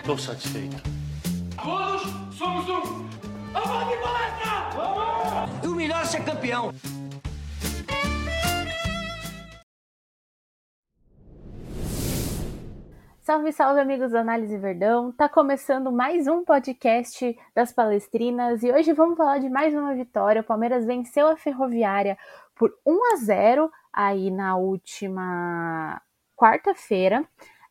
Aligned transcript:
Estou 0.00 0.16
satisfeito. 0.16 0.76
Todos 1.62 2.02
somos 2.34 2.66
um. 2.70 3.06
Vamos 3.52 3.88
de 3.88 3.96
palestra! 4.02 4.70
Vamos! 4.74 5.64
E 5.64 5.66
o 5.68 5.74
melhor 5.74 6.00
é 6.00 6.04
ser 6.06 6.24
campeão. 6.24 6.72
Salve, 13.20 13.52
salve, 13.52 13.78
amigos 13.78 14.10
da 14.10 14.20
Análise 14.20 14.56
Verdão! 14.56 15.12
Tá 15.12 15.28
começando 15.28 15.92
mais 15.92 16.26
um 16.26 16.44
podcast 16.46 17.38
das 17.54 17.70
Palestrinas 17.70 18.62
e 18.62 18.72
hoje 18.72 18.94
vamos 18.94 19.18
falar 19.18 19.38
de 19.38 19.50
mais 19.50 19.74
uma 19.74 19.94
vitória. 19.94 20.40
O 20.40 20.44
Palmeiras 20.44 20.86
venceu 20.86 21.28
a 21.28 21.36
Ferroviária 21.36 22.16
por 22.56 22.72
1 22.86 23.12
a 23.12 23.16
0 23.16 23.70
aí 23.92 24.30
na 24.30 24.56
última 24.56 26.00
quarta-feira. 26.34 27.22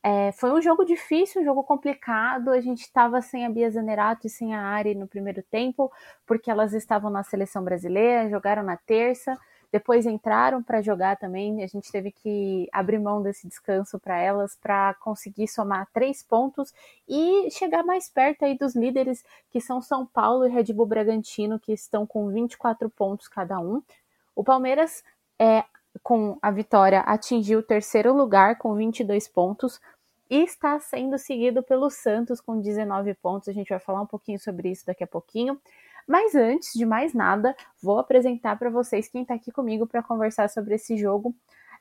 É, 0.01 0.31
foi 0.31 0.51
um 0.51 0.61
jogo 0.61 0.85
difícil, 0.85 1.41
um 1.41 1.45
jogo 1.45 1.63
complicado. 1.63 2.49
A 2.51 2.61
gente 2.61 2.81
estava 2.81 3.21
sem 3.21 3.45
a 3.45 3.49
Bia 3.49 3.69
Zanerato 3.69 4.27
e 4.27 4.29
sem 4.29 4.55
a 4.55 4.61
Ari 4.61 4.95
no 4.95 5.07
primeiro 5.07 5.43
tempo, 5.43 5.91
porque 6.25 6.49
elas 6.49 6.73
estavam 6.73 7.09
na 7.09 7.23
seleção 7.23 7.63
brasileira, 7.63 8.29
jogaram 8.29 8.63
na 8.63 8.77
terça, 8.77 9.37
depois 9.71 10.05
entraram 10.05 10.63
para 10.63 10.81
jogar 10.81 11.17
também. 11.17 11.63
A 11.63 11.67
gente 11.67 11.91
teve 11.91 12.11
que 12.11 12.67
abrir 12.71 12.97
mão 12.97 13.21
desse 13.21 13.47
descanso 13.47 13.99
para 13.99 14.17
elas 14.17 14.55
para 14.55 14.93
conseguir 14.95 15.47
somar 15.49 15.87
três 15.93 16.23
pontos 16.23 16.73
e 17.07 17.51
chegar 17.51 17.83
mais 17.83 18.09
perto 18.09 18.45
aí 18.45 18.57
dos 18.57 18.75
líderes 18.75 19.23
que 19.51 19.59
são 19.59 19.81
São 19.81 20.05
Paulo 20.05 20.47
e 20.47 20.49
Red 20.49 20.73
Bull 20.73 20.85
Bragantino, 20.85 21.59
que 21.59 21.73
estão 21.73 22.07
com 22.07 22.29
24 22.29 22.89
pontos 22.89 23.27
cada 23.27 23.59
um. 23.59 23.81
O 24.33 24.45
Palmeiras 24.45 25.03
é, 25.37 25.65
com 26.03 26.37
a 26.41 26.51
vitória, 26.51 27.01
atingiu 27.01 27.59
o 27.59 27.63
terceiro 27.63 28.13
lugar 28.13 28.57
com 28.57 28.75
22 28.75 29.27
pontos 29.27 29.79
e 30.29 30.43
está 30.43 30.79
sendo 30.79 31.17
seguido 31.17 31.63
pelo 31.63 31.89
Santos 31.89 32.39
com 32.39 32.59
19 32.59 33.13
pontos. 33.15 33.49
A 33.49 33.53
gente 33.53 33.69
vai 33.69 33.79
falar 33.79 34.01
um 34.01 34.05
pouquinho 34.05 34.39
sobre 34.39 34.69
isso 34.69 34.85
daqui 34.85 35.03
a 35.03 35.07
pouquinho. 35.07 35.59
Mas 36.07 36.33
antes 36.35 36.73
de 36.73 36.85
mais 36.85 37.13
nada, 37.13 37.55
vou 37.81 37.99
apresentar 37.99 38.57
para 38.57 38.69
vocês 38.69 39.07
quem 39.07 39.23
está 39.23 39.33
aqui 39.33 39.51
comigo 39.51 39.85
para 39.85 40.01
conversar 40.01 40.49
sobre 40.49 40.75
esse 40.75 40.97
jogo. 40.97 41.35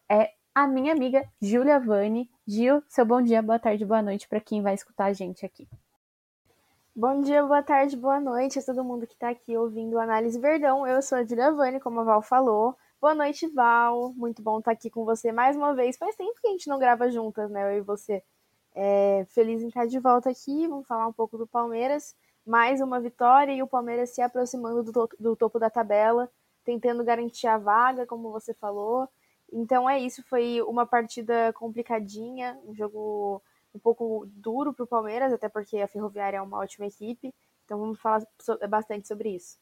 É 0.08 0.33
a 0.55 0.66
minha 0.66 0.92
amiga 0.92 1.24
Julia 1.41 1.78
Vani. 1.78 2.30
Gil, 2.46 2.83
seu 2.89 3.05
bom 3.05 3.22
dia, 3.22 3.41
boa 3.42 3.58
tarde, 3.58 3.84
boa 3.84 4.02
noite 4.02 4.28
para 4.28 4.41
quem 4.41 4.62
vai 4.62 4.74
escutar 4.74 5.06
a 5.06 5.12
gente 5.12 5.46
aqui. 5.46 5.69
Bom 6.96 7.20
dia, 7.20 7.42
boa 7.42 7.62
tarde, 7.62 7.96
boa 7.96 8.19
noite 8.19 8.58
a 8.58 8.62
todo 8.62 8.83
mundo 8.83 9.06
que 9.06 9.14
está 9.14 9.28
aqui 9.28 9.56
ouvindo 9.56 9.94
o 9.94 10.00
Análise 10.00 10.39
Verdão. 10.39 10.86
Eu 10.86 11.00
sou 11.00 11.16
a 11.16 11.24
Julia 11.24 11.52
Vani, 11.52 11.78
como 11.78 12.00
a 12.00 12.05
Val 12.05 12.22
falou. 12.22 12.77
Boa 13.00 13.14
noite, 13.14 13.46
Val. 13.46 14.12
Muito 14.16 14.42
bom 14.42 14.58
estar 14.58 14.72
aqui 14.72 14.91
com 14.91 15.04
você 15.04 15.30
mais 15.30 15.54
uma 15.56 15.72
vez. 15.72 15.96
Faz 15.96 16.16
tempo 16.16 16.34
que 16.41 16.48
a 16.48 16.50
gente 16.50 16.68
não 16.68 16.80
grava 16.80 17.08
juntas, 17.08 17.48
né? 17.48 17.62
Eu 17.72 17.78
e 17.78 17.80
você. 17.80 18.24
É, 18.74 19.24
feliz 19.30 19.62
em 19.62 19.68
estar 19.68 19.86
de 19.86 20.00
volta 20.00 20.30
aqui. 20.30 20.66
Vamos 20.66 20.86
falar 20.86 21.06
um 21.06 21.12
pouco 21.12 21.38
do 21.38 21.46
Palmeiras. 21.46 22.16
Mais 22.44 22.80
uma 22.80 22.98
vitória 23.00 23.52
e 23.52 23.62
o 23.62 23.68
Palmeiras 23.68 24.10
se 24.10 24.20
aproximando 24.20 24.82
do, 24.82 24.92
to 24.92 25.08
do 25.20 25.36
topo 25.36 25.60
da 25.60 25.70
tabela, 25.70 26.28
tentando 26.64 27.05
garantir 27.05 27.46
a 27.46 27.56
vaga, 27.56 28.05
como 28.05 28.32
você 28.32 28.52
falou. 28.55 29.08
Então 29.52 29.88
é 29.88 30.00
isso. 30.00 30.22
Foi 30.24 30.60
uma 30.62 30.84
partida 30.84 31.52
complicadinha, 31.52 32.58
um 32.66 32.74
jogo 32.74 33.40
um 33.72 33.78
pouco 33.78 34.27
duro 34.27 34.74
para 34.74 34.84
o 34.84 34.88
Palmeiras, 34.88 35.33
até 35.33 35.48
porque 35.48 35.78
a 35.78 35.88
Ferroviária 35.88 36.38
é 36.38 36.42
uma 36.42 36.58
ótima 36.58 36.86
equipe. 36.86 37.33
Então 37.64 37.78
vamos 37.78 38.00
falar 38.00 38.27
bastante 38.68 39.06
sobre 39.06 39.30
isso. 39.36 39.56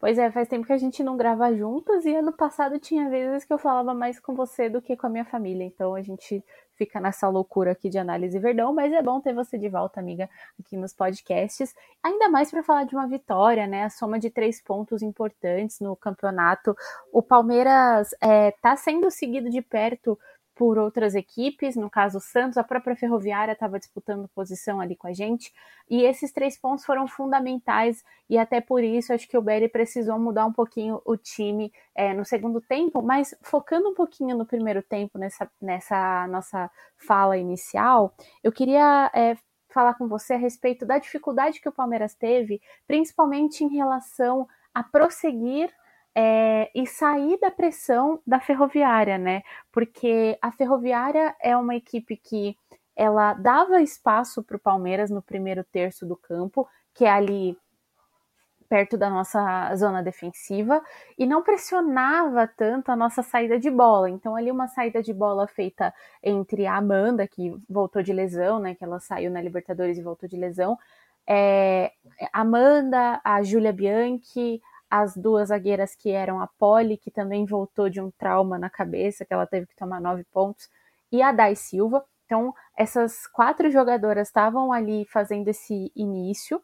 Pois 0.00 0.16
é, 0.16 0.30
faz 0.30 0.48
tempo 0.48 0.66
que 0.66 0.72
a 0.72 0.78
gente 0.78 1.04
não 1.04 1.14
grava 1.14 1.54
juntas 1.54 2.06
e 2.06 2.14
ano 2.16 2.32
passado 2.32 2.78
tinha 2.78 3.10
vezes 3.10 3.44
que 3.44 3.52
eu 3.52 3.58
falava 3.58 3.92
mais 3.92 4.18
com 4.18 4.34
você 4.34 4.66
do 4.70 4.80
que 4.80 4.96
com 4.96 5.06
a 5.06 5.10
minha 5.10 5.26
família. 5.26 5.62
Então 5.62 5.94
a 5.94 6.00
gente 6.00 6.42
fica 6.74 6.98
nessa 6.98 7.28
loucura 7.28 7.72
aqui 7.72 7.90
de 7.90 7.98
análise 7.98 8.38
verdão, 8.38 8.72
mas 8.72 8.90
é 8.94 9.02
bom 9.02 9.20
ter 9.20 9.34
você 9.34 9.58
de 9.58 9.68
volta, 9.68 10.00
amiga, 10.00 10.26
aqui 10.58 10.74
nos 10.74 10.94
podcasts. 10.94 11.74
Ainda 12.02 12.30
mais 12.30 12.50
para 12.50 12.62
falar 12.62 12.84
de 12.84 12.94
uma 12.94 13.06
vitória, 13.06 13.66
né? 13.66 13.84
A 13.84 13.90
soma 13.90 14.18
de 14.18 14.30
três 14.30 14.62
pontos 14.62 15.02
importantes 15.02 15.80
no 15.80 15.94
campeonato. 15.94 16.74
O 17.12 17.20
Palmeiras 17.22 18.12
está 18.22 18.72
é, 18.72 18.76
sendo 18.76 19.10
seguido 19.10 19.50
de 19.50 19.60
perto 19.60 20.18
por 20.60 20.76
outras 20.76 21.14
equipes, 21.14 21.74
no 21.74 21.88
caso 21.88 22.18
o 22.18 22.20
Santos, 22.20 22.58
a 22.58 22.62
própria 22.62 22.94
Ferroviária 22.94 23.52
estava 23.52 23.78
disputando 23.78 24.28
posição 24.28 24.78
ali 24.78 24.94
com 24.94 25.06
a 25.06 25.12
gente, 25.14 25.50
e 25.88 26.02
esses 26.02 26.32
três 26.32 26.58
pontos 26.58 26.84
foram 26.84 27.08
fundamentais, 27.08 28.04
e 28.28 28.36
até 28.36 28.60
por 28.60 28.84
isso 28.84 29.10
acho 29.10 29.26
que 29.26 29.38
o 29.38 29.40
Berry 29.40 29.70
precisou 29.70 30.18
mudar 30.18 30.44
um 30.44 30.52
pouquinho 30.52 31.00
o 31.06 31.16
time 31.16 31.72
é, 31.94 32.12
no 32.12 32.26
segundo 32.26 32.60
tempo, 32.60 33.00
mas 33.00 33.34
focando 33.40 33.88
um 33.88 33.94
pouquinho 33.94 34.36
no 34.36 34.44
primeiro 34.44 34.82
tempo, 34.82 35.18
nessa, 35.18 35.50
nessa 35.62 36.26
nossa 36.26 36.70
fala 36.94 37.38
inicial, 37.38 38.14
eu 38.44 38.52
queria 38.52 39.10
é, 39.14 39.38
falar 39.70 39.94
com 39.94 40.06
você 40.08 40.34
a 40.34 40.36
respeito 40.36 40.84
da 40.84 40.98
dificuldade 40.98 41.58
que 41.58 41.70
o 41.70 41.72
Palmeiras 41.72 42.14
teve, 42.14 42.60
principalmente 42.86 43.64
em 43.64 43.68
relação 43.74 44.46
a 44.74 44.82
prosseguir 44.82 45.72
é, 46.14 46.70
e 46.74 46.86
sair 46.86 47.38
da 47.38 47.50
pressão 47.50 48.20
da 48.26 48.40
ferroviária, 48.40 49.18
né? 49.18 49.42
Porque 49.72 50.38
a 50.42 50.50
ferroviária 50.50 51.34
é 51.40 51.56
uma 51.56 51.74
equipe 51.76 52.16
que 52.16 52.56
ela 52.96 53.34
dava 53.34 53.80
espaço 53.80 54.42
para 54.42 54.56
o 54.56 54.60
Palmeiras 54.60 55.10
no 55.10 55.22
primeiro 55.22 55.64
terço 55.64 56.04
do 56.04 56.16
campo, 56.16 56.68
que 56.92 57.04
é 57.04 57.10
ali 57.10 57.56
perto 58.68 58.96
da 58.96 59.10
nossa 59.10 59.74
zona 59.74 60.00
defensiva, 60.00 60.80
e 61.18 61.26
não 61.26 61.42
pressionava 61.42 62.46
tanto 62.46 62.92
a 62.92 62.96
nossa 62.96 63.20
saída 63.20 63.58
de 63.58 63.68
bola. 63.68 64.08
Então, 64.08 64.36
ali 64.36 64.48
uma 64.48 64.68
saída 64.68 65.02
de 65.02 65.12
bola 65.12 65.48
feita 65.48 65.92
entre 66.22 66.66
a 66.66 66.76
Amanda, 66.76 67.26
que 67.26 67.52
voltou 67.68 68.00
de 68.00 68.12
lesão, 68.12 68.60
né? 68.60 68.76
Que 68.76 68.84
ela 68.84 69.00
saiu 69.00 69.28
na 69.28 69.42
Libertadores 69.42 69.98
e 69.98 70.02
voltou 70.02 70.28
de 70.28 70.36
lesão. 70.36 70.78
É, 71.28 71.90
Amanda, 72.32 73.20
a 73.24 73.42
Júlia 73.42 73.72
Bianchi, 73.72 74.62
as 74.90 75.16
duas 75.16 75.48
zagueiras 75.48 75.94
que 75.94 76.10
eram 76.10 76.40
a 76.40 76.48
Polly, 76.58 76.96
que 76.98 77.10
também 77.10 77.46
voltou 77.46 77.88
de 77.88 78.00
um 78.00 78.10
trauma 78.10 78.58
na 78.58 78.68
cabeça, 78.68 79.24
que 79.24 79.32
ela 79.32 79.46
teve 79.46 79.66
que 79.66 79.76
tomar 79.76 80.00
nove 80.00 80.24
pontos, 80.24 80.68
e 81.12 81.22
a 81.22 81.32
Dai 81.32 81.54
Silva. 81.54 82.04
Então, 82.26 82.54
essas 82.76 83.26
quatro 83.26 83.70
jogadoras 83.70 84.28
estavam 84.28 84.72
ali 84.72 85.04
fazendo 85.06 85.48
esse 85.48 85.90
início. 85.96 86.62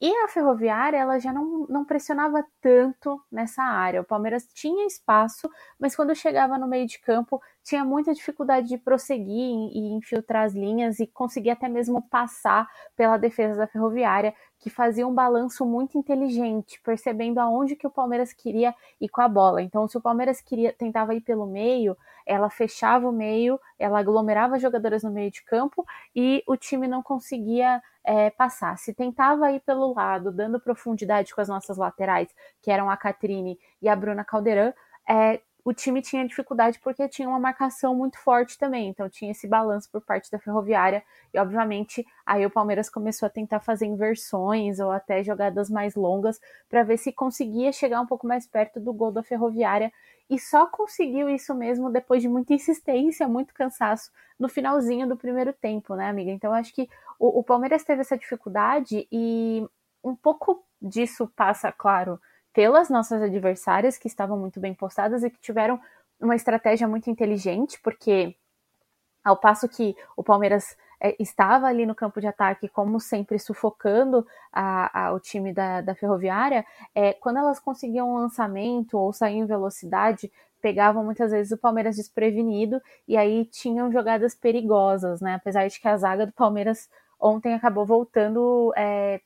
E 0.00 0.10
a 0.24 0.26
Ferroviária, 0.26 0.96
ela 0.98 1.20
já 1.20 1.32
não, 1.32 1.64
não 1.68 1.84
pressionava 1.84 2.44
tanto 2.60 3.22
nessa 3.30 3.62
área. 3.62 4.00
O 4.00 4.04
Palmeiras 4.04 4.48
tinha 4.52 4.84
espaço, 4.84 5.48
mas 5.78 5.94
quando 5.94 6.12
chegava 6.12 6.58
no 6.58 6.66
meio 6.66 6.88
de 6.88 6.98
campo, 7.00 7.40
tinha 7.62 7.84
muita 7.84 8.12
dificuldade 8.12 8.66
de 8.66 8.76
prosseguir 8.78 9.70
e 9.72 9.92
infiltrar 9.94 10.44
as 10.44 10.54
linhas 10.54 10.98
e 10.98 11.06
conseguir 11.06 11.50
até 11.50 11.68
mesmo 11.68 12.02
passar 12.08 12.66
pela 12.96 13.16
defesa 13.16 13.54
da 13.56 13.68
Ferroviária, 13.68 14.34
que 14.62 14.70
fazia 14.70 15.06
um 15.06 15.12
balanço 15.12 15.66
muito 15.66 15.98
inteligente, 15.98 16.80
percebendo 16.84 17.40
aonde 17.40 17.74
que 17.74 17.84
o 17.84 17.90
Palmeiras 17.90 18.32
queria 18.32 18.72
ir 19.00 19.08
com 19.08 19.20
a 19.20 19.26
bola. 19.26 19.60
Então, 19.60 19.88
se 19.88 19.98
o 19.98 20.00
Palmeiras 20.00 20.40
queria 20.40 20.72
tentava 20.72 21.16
ir 21.16 21.20
pelo 21.20 21.46
meio, 21.46 21.96
ela 22.24 22.48
fechava 22.48 23.08
o 23.08 23.12
meio, 23.12 23.60
ela 23.76 23.98
aglomerava 23.98 24.60
jogadoras 24.60 25.02
no 25.02 25.10
meio 25.10 25.32
de 25.32 25.42
campo 25.42 25.84
e 26.14 26.44
o 26.46 26.56
time 26.56 26.86
não 26.86 27.02
conseguia 27.02 27.82
é, 28.04 28.30
passar. 28.30 28.78
Se 28.78 28.94
tentava 28.94 29.50
ir 29.50 29.58
pelo 29.62 29.92
lado, 29.92 30.30
dando 30.30 30.60
profundidade 30.60 31.34
com 31.34 31.40
as 31.40 31.48
nossas 31.48 31.76
laterais, 31.76 32.28
que 32.62 32.70
eram 32.70 32.88
a 32.88 32.96
Catrine 32.96 33.58
e 33.82 33.88
a 33.88 33.96
Bruna 33.96 34.24
Caldeirão, 34.24 34.72
é, 35.08 35.40
o 35.64 35.72
time 35.72 36.02
tinha 36.02 36.26
dificuldade 36.26 36.78
porque 36.80 37.08
tinha 37.08 37.28
uma 37.28 37.38
marcação 37.38 37.94
muito 37.94 38.18
forte 38.18 38.58
também, 38.58 38.88
então 38.88 39.08
tinha 39.08 39.30
esse 39.30 39.46
balanço 39.46 39.88
por 39.90 40.00
parte 40.00 40.30
da 40.30 40.38
Ferroviária 40.38 41.04
e 41.32 41.38
obviamente 41.38 42.04
aí 42.26 42.44
o 42.44 42.50
Palmeiras 42.50 42.90
começou 42.90 43.26
a 43.26 43.30
tentar 43.30 43.60
fazer 43.60 43.86
inversões 43.86 44.80
ou 44.80 44.90
até 44.90 45.22
jogadas 45.22 45.70
mais 45.70 45.94
longas 45.94 46.40
para 46.68 46.82
ver 46.82 46.96
se 46.96 47.12
conseguia 47.12 47.72
chegar 47.72 48.00
um 48.00 48.06
pouco 48.06 48.26
mais 48.26 48.46
perto 48.46 48.80
do 48.80 48.92
gol 48.92 49.12
da 49.12 49.22
Ferroviária 49.22 49.92
e 50.28 50.38
só 50.38 50.66
conseguiu 50.66 51.28
isso 51.28 51.54
mesmo 51.54 51.90
depois 51.90 52.22
de 52.22 52.28
muita 52.28 52.54
insistência, 52.54 53.28
muito 53.28 53.54
cansaço 53.54 54.10
no 54.38 54.48
finalzinho 54.48 55.06
do 55.06 55.16
primeiro 55.16 55.52
tempo, 55.52 55.94
né, 55.94 56.08
amiga? 56.08 56.30
Então 56.30 56.52
acho 56.52 56.74
que 56.74 56.88
o, 57.18 57.40
o 57.40 57.44
Palmeiras 57.44 57.84
teve 57.84 58.00
essa 58.00 58.18
dificuldade 58.18 59.06
e 59.12 59.64
um 60.02 60.16
pouco 60.16 60.64
disso 60.80 61.30
passa, 61.36 61.70
claro, 61.70 62.20
pelas 62.52 62.90
nossas 62.90 63.22
adversárias, 63.22 63.98
que 63.98 64.06
estavam 64.06 64.38
muito 64.38 64.60
bem 64.60 64.74
postadas 64.74 65.22
e 65.22 65.30
que 65.30 65.40
tiveram 65.40 65.80
uma 66.20 66.36
estratégia 66.36 66.86
muito 66.86 67.10
inteligente, 67.10 67.80
porque 67.82 68.36
ao 69.24 69.36
passo 69.36 69.68
que 69.68 69.96
o 70.16 70.22
Palmeiras 70.22 70.76
é, 71.00 71.16
estava 71.18 71.66
ali 71.66 71.84
no 71.84 71.94
campo 71.94 72.20
de 72.20 72.26
ataque, 72.26 72.68
como 72.68 73.00
sempre, 73.00 73.38
sufocando 73.38 74.26
a, 74.52 75.06
a, 75.06 75.12
o 75.12 75.20
time 75.20 75.52
da, 75.52 75.80
da 75.80 75.94
Ferroviária, 75.94 76.64
é, 76.94 77.12
quando 77.14 77.38
elas 77.38 77.58
conseguiam 77.58 78.10
um 78.10 78.14
lançamento 78.14 78.96
ou 78.98 79.12
saíam 79.12 79.44
em 79.44 79.46
velocidade, 79.46 80.30
pegavam 80.60 81.04
muitas 81.04 81.32
vezes 81.32 81.52
o 81.52 81.58
Palmeiras 81.58 81.96
desprevenido 81.96 82.80
e 83.06 83.16
aí 83.16 83.44
tinham 83.46 83.90
jogadas 83.90 84.34
perigosas, 84.34 85.20
né? 85.20 85.34
Apesar 85.34 85.66
de 85.66 85.80
que 85.80 85.88
a 85.88 85.96
zaga 85.96 86.24
do 86.24 86.32
Palmeiras 86.32 86.88
ontem 87.18 87.52
acabou 87.54 87.84
voltando 87.84 88.72
é, 88.76 89.20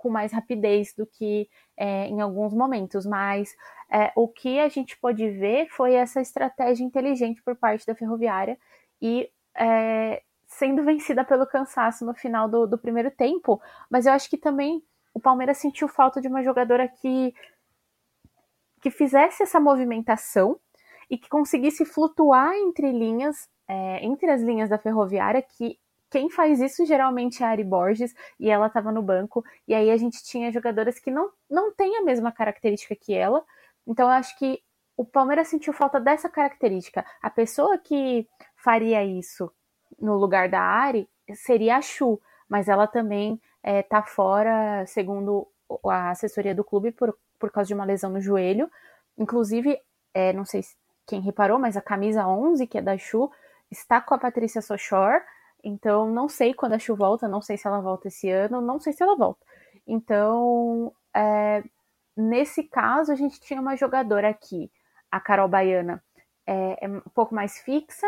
com 0.00 0.08
mais 0.08 0.32
rapidez 0.32 0.94
do 0.96 1.06
que 1.06 1.48
é, 1.76 2.06
em 2.06 2.20
alguns 2.20 2.54
momentos, 2.54 3.04
mas 3.04 3.54
é, 3.90 4.10
o 4.16 4.26
que 4.26 4.58
a 4.58 4.68
gente 4.68 4.98
pôde 4.98 5.28
ver 5.30 5.68
foi 5.68 5.94
essa 5.94 6.20
estratégia 6.20 6.84
inteligente 6.84 7.42
por 7.42 7.54
parte 7.54 7.86
da 7.86 7.94
ferroviária 7.94 8.58
e 9.00 9.30
é, 9.54 10.22
sendo 10.46 10.82
vencida 10.82 11.22
pelo 11.22 11.46
cansaço 11.46 12.04
no 12.04 12.14
final 12.14 12.48
do, 12.48 12.66
do 12.66 12.78
primeiro 12.78 13.10
tempo, 13.10 13.60
mas 13.90 14.06
eu 14.06 14.12
acho 14.12 14.28
que 14.30 14.38
também 14.38 14.82
o 15.12 15.20
Palmeiras 15.20 15.58
sentiu 15.58 15.86
falta 15.86 16.20
de 16.20 16.28
uma 16.28 16.42
jogadora 16.42 16.88
que 16.88 17.34
que 18.80 18.90
fizesse 18.90 19.42
essa 19.42 19.60
movimentação 19.60 20.58
e 21.10 21.18
que 21.18 21.28
conseguisse 21.28 21.84
flutuar 21.84 22.54
entre 22.54 22.90
linhas, 22.90 23.46
é, 23.68 24.02
entre 24.02 24.30
as 24.30 24.40
linhas 24.40 24.70
da 24.70 24.78
ferroviária, 24.78 25.42
que 25.42 25.78
quem 26.10 26.28
faz 26.28 26.60
isso 26.60 26.84
geralmente 26.84 27.42
é 27.42 27.46
a 27.46 27.50
Ari 27.50 27.64
Borges, 27.64 28.14
e 28.38 28.50
ela 28.50 28.66
estava 28.66 28.90
no 28.90 29.02
banco, 29.02 29.44
e 29.66 29.74
aí 29.74 29.90
a 29.90 29.96
gente 29.96 30.22
tinha 30.24 30.50
jogadoras 30.50 30.98
que 30.98 31.10
não, 31.10 31.30
não 31.48 31.72
têm 31.72 31.96
a 31.96 32.02
mesma 32.02 32.32
característica 32.32 32.96
que 32.96 33.14
ela, 33.14 33.44
então 33.86 34.06
eu 34.06 34.12
acho 34.12 34.36
que 34.38 34.62
o 34.96 35.04
Palmeiras 35.04 35.48
sentiu 35.48 35.72
falta 35.72 35.98
dessa 35.98 36.28
característica. 36.28 37.04
A 37.22 37.30
pessoa 37.30 37.78
que 37.78 38.28
faria 38.54 39.02
isso 39.02 39.50
no 39.98 40.16
lugar 40.16 40.48
da 40.48 40.60
Ari 40.60 41.08
seria 41.34 41.76
a 41.76 41.82
Chu, 41.82 42.20
mas 42.46 42.68
ela 42.68 42.86
também 42.86 43.40
está 43.64 43.98
é, 43.98 44.02
fora, 44.02 44.84
segundo 44.86 45.48
a 45.86 46.10
assessoria 46.10 46.54
do 46.54 46.62
clube, 46.62 46.92
por, 46.92 47.16
por 47.38 47.50
causa 47.50 47.68
de 47.68 47.74
uma 47.74 47.84
lesão 47.84 48.10
no 48.10 48.20
joelho. 48.20 48.70
Inclusive, 49.16 49.80
é, 50.12 50.32
não 50.32 50.44
sei 50.44 50.62
quem 51.06 51.20
reparou, 51.20 51.58
mas 51.58 51.76
a 51.76 51.82
camisa 51.82 52.26
11, 52.26 52.66
que 52.66 52.76
é 52.76 52.82
da 52.82 52.98
Chu, 52.98 53.30
está 53.70 54.00
com 54.00 54.14
a 54.14 54.18
Patrícia 54.18 54.60
Sochor. 54.60 55.22
Então, 55.62 56.10
não 56.10 56.28
sei 56.28 56.54
quando 56.54 56.74
a 56.74 56.78
Chu 56.78 56.94
volta, 56.94 57.28
não 57.28 57.42
sei 57.42 57.56
se 57.56 57.66
ela 57.66 57.80
volta 57.80 58.08
esse 58.08 58.30
ano, 58.30 58.60
não 58.60 58.78
sei 58.80 58.92
se 58.92 59.02
ela 59.02 59.16
volta. 59.16 59.44
Então, 59.86 60.92
é, 61.14 61.62
nesse 62.16 62.64
caso, 62.64 63.12
a 63.12 63.14
gente 63.14 63.40
tinha 63.40 63.60
uma 63.60 63.76
jogadora 63.76 64.28
aqui, 64.28 64.70
a 65.10 65.20
Carol 65.20 65.48
Baiana, 65.48 66.02
é, 66.46 66.84
é 66.84 66.88
um 66.88 67.00
pouco 67.14 67.34
mais 67.34 67.58
fixa, 67.58 68.06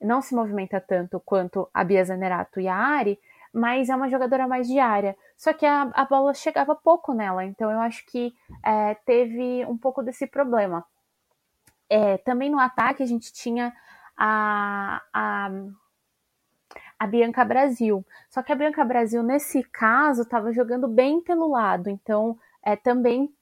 não 0.00 0.20
se 0.20 0.34
movimenta 0.34 0.80
tanto 0.80 1.20
quanto 1.20 1.68
a 1.72 1.84
Bia 1.84 2.04
Zanerato 2.04 2.60
e 2.60 2.68
a 2.68 2.76
Ari, 2.76 3.18
mas 3.52 3.88
é 3.88 3.94
uma 3.94 4.10
jogadora 4.10 4.48
mais 4.48 4.66
diária. 4.66 5.16
Só 5.36 5.52
que 5.52 5.64
a, 5.64 5.82
a 5.94 6.04
bola 6.04 6.34
chegava 6.34 6.74
pouco 6.74 7.14
nela, 7.14 7.44
então 7.44 7.70
eu 7.70 7.80
acho 7.80 8.04
que 8.06 8.34
é, 8.64 8.94
teve 9.06 9.64
um 9.66 9.78
pouco 9.78 10.02
desse 10.02 10.26
problema. 10.26 10.84
É, 11.88 12.18
também 12.18 12.50
no 12.50 12.58
ataque 12.58 13.02
a 13.02 13.06
gente 13.06 13.32
tinha 13.32 13.72
a, 14.16 15.02
a, 15.12 15.50
a 16.98 17.06
Bianca 17.06 17.44
Brasil. 17.44 18.04
Só 18.30 18.42
que 18.42 18.52
a 18.52 18.56
Bianca 18.56 18.84
Brasil, 18.84 19.22
nesse 19.22 19.62
caso, 19.64 20.22
estava 20.22 20.52
jogando 20.52 20.88
bem 20.88 21.20
pelo 21.20 21.48
lado, 21.48 21.90
então 21.90 22.38
é, 22.62 22.76
também 22.76 23.32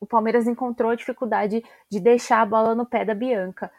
o 0.00 0.06
Palmeiras 0.06 0.46
encontrou 0.46 0.94
dificuldade 0.94 1.64
de 1.90 2.00
deixar 2.00 2.40
a 2.40 2.46
bola 2.46 2.74
no 2.74 2.86
pé 2.86 3.04
da 3.04 3.14
Bianca. 3.14 3.70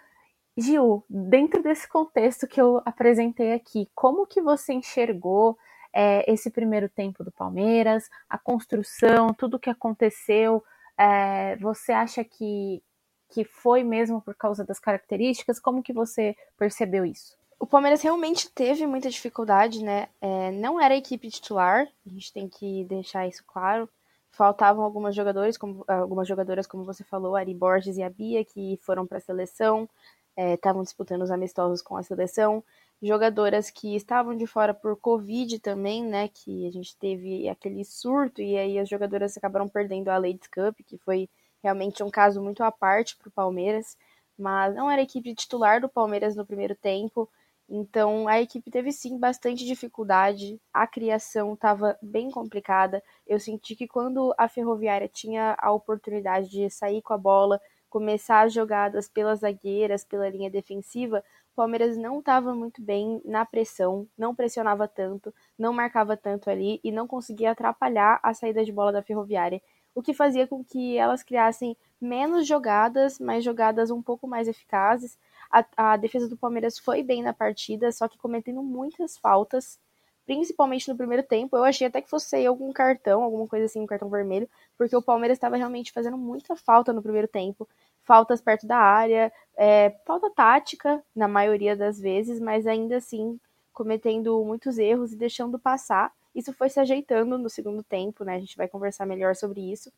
Gil, 0.57 1.03
dentro 1.09 1.61
desse 1.61 1.87
contexto 1.87 2.47
que 2.47 2.59
eu 2.59 2.81
apresentei 2.85 3.53
aqui, 3.53 3.89
como 3.93 4.25
que 4.25 4.41
você 4.41 4.73
enxergou 4.73 5.57
é, 5.93 6.29
esse 6.31 6.49
primeiro 6.49 6.89
tempo 6.89 7.23
do 7.23 7.31
Palmeiras, 7.31 8.09
a 8.29 8.37
construção, 8.37 9.33
tudo 9.33 9.59
que 9.59 9.69
aconteceu? 9.69 10.63
É, 10.97 11.57
você 11.57 11.91
acha 11.91 12.23
que, 12.23 12.81
que 13.29 13.43
foi 13.43 13.83
mesmo 13.83 14.21
por 14.21 14.33
causa 14.35 14.63
das 14.63 14.79
características? 14.79 15.59
Como 15.59 15.83
que 15.83 15.93
você 15.93 16.35
percebeu 16.57 17.05
isso? 17.05 17.37
O 17.59 17.65
Palmeiras 17.65 18.01
realmente 18.01 18.49
teve 18.51 18.85
muita 18.85 19.09
dificuldade, 19.09 19.83
né? 19.83 20.07
É, 20.21 20.51
não 20.51 20.79
era 20.79 20.93
a 20.93 20.97
equipe 20.97 21.29
titular, 21.29 21.87
a 22.05 22.09
gente 22.09 22.31
tem 22.31 22.47
que 22.47 22.83
deixar 22.85 23.27
isso 23.27 23.43
claro. 23.45 23.89
Faltavam 24.31 24.83
algumas 24.83 25.15
jogadores, 25.15 25.57
como, 25.57 25.83
algumas 25.87 26.27
jogadoras, 26.27 26.67
como 26.67 26.83
você 26.83 27.03
falou, 27.03 27.35
Ari 27.35 27.53
Borges 27.53 27.97
e 27.97 28.03
a 28.03 28.09
Bia, 28.09 28.43
que 28.43 28.77
foram 28.83 29.07
para 29.07 29.17
a 29.17 29.21
seleção 29.21 29.89
estavam 30.37 30.81
é, 30.81 30.83
disputando 30.83 31.21
os 31.21 31.31
amistosos 31.31 31.81
com 31.81 31.95
a 31.95 32.03
seleção, 32.03 32.63
jogadoras 33.01 33.69
que 33.69 33.95
estavam 33.95 34.35
de 34.35 34.45
fora 34.45 34.73
por 34.73 34.97
Covid 34.97 35.59
também, 35.59 36.03
né, 36.03 36.27
que 36.27 36.67
a 36.67 36.71
gente 36.71 36.95
teve 36.97 37.47
aquele 37.47 37.83
surto 37.85 38.41
e 38.41 38.57
aí 38.57 38.77
as 38.77 38.89
jogadoras 38.89 39.37
acabaram 39.37 39.67
perdendo 39.67 40.09
a 40.09 40.17
Ladies 40.17 40.47
Cup, 40.47 40.79
que 40.85 40.97
foi 40.97 41.29
realmente 41.63 42.03
um 42.03 42.09
caso 42.09 42.41
muito 42.41 42.63
à 42.63 42.71
parte 42.71 43.15
para 43.17 43.29
o 43.29 43.31
Palmeiras, 43.31 43.97
mas 44.37 44.75
não 44.75 44.91
era 44.91 45.01
a 45.01 45.03
equipe 45.03 45.33
titular 45.33 45.79
do 45.79 45.89
Palmeiras 45.89 46.35
no 46.35 46.45
primeiro 46.45 46.75
tempo, 46.75 47.29
então 47.69 48.27
a 48.27 48.41
equipe 48.41 48.69
teve 48.69 48.91
sim 48.91 49.17
bastante 49.17 49.65
dificuldade, 49.65 50.59
a 50.73 50.85
criação 50.85 51.53
estava 51.53 51.97
bem 52.01 52.29
complicada. 52.29 53.01
Eu 53.25 53.39
senti 53.39 53.75
que 53.75 53.87
quando 53.87 54.33
a 54.37 54.47
Ferroviária 54.47 55.07
tinha 55.07 55.55
a 55.59 55.71
oportunidade 55.71 56.49
de 56.49 56.69
sair 56.69 57.01
com 57.01 57.13
a 57.13 57.17
bola, 57.17 57.59
começar 57.89 58.41
as 58.45 58.53
jogadas 58.53 59.07
pelas 59.07 59.39
zagueiras, 59.39 60.03
pela 60.03 60.29
linha 60.29 60.49
defensiva, 60.49 61.23
o 61.53 61.55
Palmeiras 61.55 61.97
não 61.97 62.19
estava 62.19 62.53
muito 62.53 62.81
bem 62.81 63.21
na 63.23 63.45
pressão, 63.45 64.07
não 64.17 64.35
pressionava 64.35 64.87
tanto, 64.87 65.33
não 65.57 65.71
marcava 65.71 66.17
tanto 66.17 66.49
ali 66.49 66.79
e 66.83 66.91
não 66.91 67.07
conseguia 67.07 67.51
atrapalhar 67.51 68.19
a 68.21 68.33
saída 68.33 68.63
de 68.65 68.71
bola 68.71 68.91
da 68.91 69.01
Ferroviária, 69.01 69.61
o 69.95 70.01
que 70.01 70.13
fazia 70.13 70.45
com 70.45 70.63
que 70.63 70.97
elas 70.97 71.23
criassem 71.23 71.77
menos 72.01 72.45
jogadas, 72.45 73.17
mas 73.17 73.43
jogadas 73.45 73.89
um 73.89 74.01
pouco 74.01 74.27
mais 74.27 74.47
eficazes. 74.49 75.17
A, 75.51 75.65
a 75.93 75.97
defesa 75.97 76.27
do 76.27 76.37
Palmeiras 76.37 76.77
foi 76.77 77.03
bem 77.03 77.23
na 77.23 77.33
partida, 77.33 77.91
só 77.91 78.07
que 78.07 78.17
cometendo 78.17 78.61
muitas 78.61 79.17
faltas 79.17 79.79
principalmente 80.25 80.89
no 80.89 80.97
primeiro 80.97 81.23
tempo. 81.23 81.55
Eu 81.55 81.63
achei 81.63 81.87
até 81.87 82.01
que 82.01 82.09
fosse 82.09 82.45
algum 82.45 82.71
cartão, 82.73 83.23
alguma 83.23 83.47
coisa 83.47 83.65
assim, 83.65 83.79
um 83.79 83.85
cartão 83.85 84.09
vermelho, 84.09 84.49
porque 84.77 84.95
o 84.95 85.01
Palmeiras 85.01 85.37
estava 85.37 85.55
realmente 85.55 85.91
fazendo 85.91 86.17
muita 86.17 86.55
falta 86.55 86.91
no 86.91 87.01
primeiro 87.01 87.27
tempo. 87.27 87.67
Faltas 88.03 88.41
perto 88.41 88.67
da 88.67 88.77
área, 88.77 89.31
é, 89.55 89.95
falta 90.05 90.29
tática, 90.29 91.03
na 91.15 91.27
maioria 91.27 91.75
das 91.75 91.99
vezes, 91.99 92.39
mas 92.39 92.67
ainda 92.67 92.97
assim 92.97 93.39
cometendo 93.73 94.43
muitos 94.43 94.77
erros 94.77 95.13
e 95.13 95.17
deixando 95.17 95.59
passar. 95.59 96.11
Isso 96.33 96.53
foi 96.53 96.69
se 96.69 96.79
ajeitando 96.79 97.37
no 97.37 97.49
segundo 97.49 97.83
tempo, 97.83 98.23
né? 98.23 98.35
A 98.35 98.39
gente 98.39 98.57
vai 98.57 98.67
conversar 98.67 99.05
melhor 99.05 99.35
sobre 99.35 99.61
isso. 99.71 99.91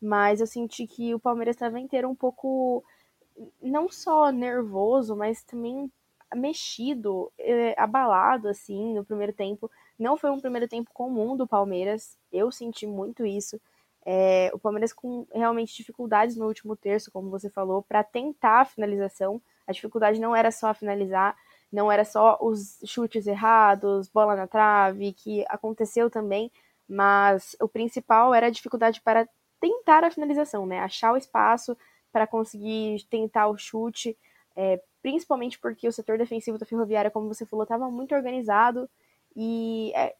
Mas 0.00 0.40
eu 0.40 0.46
senti 0.46 0.86
que 0.86 1.14
o 1.14 1.18
Palmeiras 1.18 1.56
estava 1.56 1.80
inteiro 1.80 2.08
um 2.08 2.14
pouco, 2.14 2.84
não 3.62 3.88
só 3.88 4.30
nervoso, 4.30 5.16
mas 5.16 5.42
também 5.42 5.90
mexido, 6.34 7.32
é, 7.38 7.74
abalado, 7.80 8.48
assim, 8.48 8.94
no 8.94 9.04
primeiro 9.04 9.32
tempo. 9.32 9.70
Não 9.98 10.16
foi 10.16 10.30
um 10.30 10.40
primeiro 10.40 10.68
tempo 10.68 10.90
comum 10.92 11.36
do 11.36 11.46
Palmeiras, 11.46 12.18
eu 12.32 12.50
senti 12.50 12.86
muito 12.86 13.24
isso. 13.24 13.60
É, 14.04 14.50
o 14.54 14.58
Palmeiras 14.58 14.92
com 14.92 15.26
realmente 15.32 15.76
dificuldades 15.76 16.36
no 16.36 16.46
último 16.46 16.76
terço, 16.76 17.10
como 17.10 17.30
você 17.30 17.50
falou, 17.50 17.82
para 17.82 18.04
tentar 18.04 18.60
a 18.60 18.64
finalização. 18.64 19.40
A 19.66 19.72
dificuldade 19.72 20.20
não 20.20 20.34
era 20.34 20.50
só 20.50 20.72
finalizar, 20.72 21.36
não 21.72 21.90
era 21.90 22.04
só 22.04 22.38
os 22.40 22.78
chutes 22.84 23.26
errados, 23.26 24.08
bola 24.08 24.36
na 24.36 24.46
trave, 24.46 25.12
que 25.12 25.44
aconteceu 25.48 26.08
também, 26.08 26.52
mas 26.88 27.56
o 27.60 27.68
principal 27.68 28.32
era 28.32 28.46
a 28.46 28.50
dificuldade 28.50 29.00
para 29.00 29.28
tentar 29.60 30.04
a 30.04 30.10
finalização, 30.10 30.66
né? 30.66 30.78
Achar 30.80 31.12
o 31.12 31.16
espaço 31.16 31.76
para 32.16 32.26
conseguir 32.26 33.04
tentar 33.10 33.46
o 33.48 33.58
chute. 33.58 34.16
É, 34.56 34.82
principalmente 35.02 35.58
porque 35.58 35.86
o 35.86 35.92
setor 35.92 36.16
defensivo 36.16 36.56
da 36.56 36.64
Ferroviária, 36.64 37.10
como 37.10 37.28
você 37.28 37.44
falou, 37.44 37.64
estava 37.64 37.90
muito 37.90 38.14
organizado 38.14 38.88
e 39.36 39.92
é, 39.94 40.16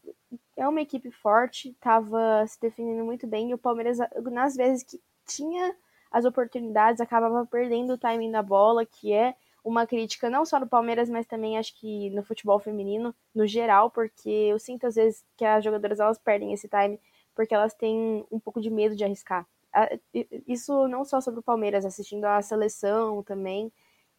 é 0.59 0.69
uma 0.69 0.83
equipe 0.83 1.11
forte, 1.11 1.71
estava 1.71 2.47
se 2.47 2.61
defendendo 2.61 3.03
muito 3.03 3.26
bem 3.26 3.49
e 3.49 3.55
o 3.55 3.59
Palmeiras, 3.59 3.97
nas 4.31 4.55
vezes 4.55 4.83
que 4.83 5.00
tinha 5.26 5.75
as 6.12 6.26
oportunidades, 6.26 7.00
acabava 7.00 7.47
perdendo 7.47 7.95
o 7.95 7.99
timing 7.99 8.31
da 8.31 8.43
bola, 8.43 8.85
que 8.85 9.11
é 9.11 9.35
uma 9.65 9.87
crítica 9.87 10.29
não 10.29 10.45
só 10.45 10.61
do 10.61 10.67
Palmeiras, 10.67 11.09
mas 11.09 11.26
também 11.26 11.57
acho 11.57 11.75
que 11.81 12.11
no 12.11 12.23
futebol 12.23 12.59
feminino, 12.59 13.15
no 13.35 13.47
geral, 13.47 13.91
porque 13.91 14.29
eu 14.29 14.59
sinto 14.59 14.87
às 14.87 14.97
vezes 14.97 15.25
que 15.35 15.47
as 15.47 15.65
jogadoras 15.65 15.99
elas 15.99 16.19
perdem 16.19 16.53
esse 16.53 16.69
time 16.69 17.00
porque 17.35 17.55
elas 17.55 17.73
têm 17.73 18.26
um 18.31 18.38
pouco 18.38 18.61
de 18.61 18.69
medo 18.69 18.95
de 18.95 19.03
arriscar. 19.03 19.47
Isso 20.47 20.88
não 20.88 21.04
só 21.04 21.21
sobre 21.21 21.40
o 21.40 21.42
Palmeiras, 21.42 21.85
assistindo 21.85 22.25
a 22.25 22.40
seleção 22.42 23.23
também, 23.23 23.73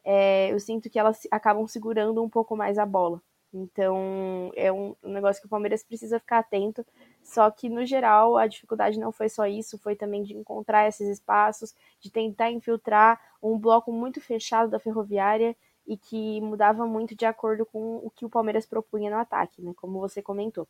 é, 0.03 0.51
eu 0.51 0.59
sinto 0.59 0.89
que 0.89 0.99
elas 0.99 1.27
acabam 1.31 1.67
segurando 1.67 2.23
um 2.23 2.29
pouco 2.29 2.55
mais 2.55 2.77
a 2.77 2.85
bola. 2.85 3.21
Então, 3.53 4.51
é 4.55 4.71
um, 4.71 4.95
um 5.03 5.11
negócio 5.11 5.41
que 5.41 5.47
o 5.47 5.49
Palmeiras 5.49 5.83
precisa 5.83 6.19
ficar 6.19 6.39
atento. 6.39 6.85
Só 7.23 7.49
que, 7.51 7.69
no 7.69 7.85
geral, 7.85 8.37
a 8.37 8.47
dificuldade 8.47 8.99
não 8.99 9.11
foi 9.11 9.29
só 9.29 9.47
isso, 9.47 9.77
foi 9.79 9.95
também 9.95 10.23
de 10.23 10.33
encontrar 10.35 10.87
esses 10.87 11.07
espaços, 11.09 11.73
de 11.99 12.11
tentar 12.11 12.51
infiltrar 12.51 13.19
um 13.41 13.57
bloco 13.57 13.91
muito 13.91 14.21
fechado 14.21 14.69
da 14.69 14.79
ferroviária 14.79 15.55
e 15.85 15.97
que 15.97 16.41
mudava 16.41 16.85
muito 16.85 17.15
de 17.15 17.25
acordo 17.25 17.65
com 17.65 17.97
o 17.97 18.11
que 18.11 18.25
o 18.25 18.29
Palmeiras 18.29 18.65
propunha 18.65 19.09
no 19.09 19.17
ataque, 19.17 19.61
né? 19.61 19.73
Como 19.75 19.99
você 19.99 20.21
comentou. 20.21 20.67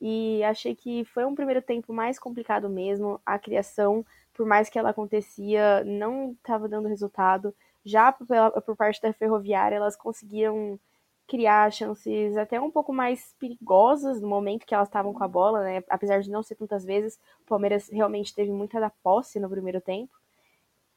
E 0.00 0.42
achei 0.44 0.74
que 0.74 1.04
foi 1.06 1.24
um 1.24 1.34
primeiro 1.34 1.60
tempo 1.62 1.92
mais 1.92 2.18
complicado 2.18 2.68
mesmo. 2.68 3.20
A 3.26 3.38
criação, 3.38 4.04
por 4.34 4.46
mais 4.46 4.68
que 4.68 4.78
ela 4.78 4.90
acontecia, 4.90 5.82
não 5.84 6.32
estava 6.32 6.68
dando 6.68 6.88
resultado. 6.88 7.54
Já 7.84 8.12
pela, 8.12 8.50
por 8.60 8.76
parte 8.76 9.00
da 9.02 9.12
Ferroviária, 9.12 9.76
elas 9.76 9.96
conseguiram 9.96 10.78
criar 11.26 11.70
chances 11.70 12.36
até 12.38 12.58
um 12.60 12.70
pouco 12.70 12.92
mais 12.92 13.34
perigosas 13.38 14.20
no 14.20 14.26
momento 14.28 14.64
que 14.64 14.74
elas 14.74 14.88
estavam 14.88 15.12
com 15.12 15.22
a 15.22 15.28
bola, 15.28 15.62
né? 15.62 15.84
Apesar 15.90 16.20
de 16.20 16.30
não 16.30 16.42
ser 16.42 16.54
tantas 16.54 16.84
vezes, 16.84 17.18
o 17.42 17.44
Palmeiras 17.46 17.88
realmente 17.90 18.34
teve 18.34 18.50
muita 18.50 18.80
da 18.80 18.90
posse 18.90 19.38
no 19.38 19.50
primeiro 19.50 19.80
tempo, 19.80 20.12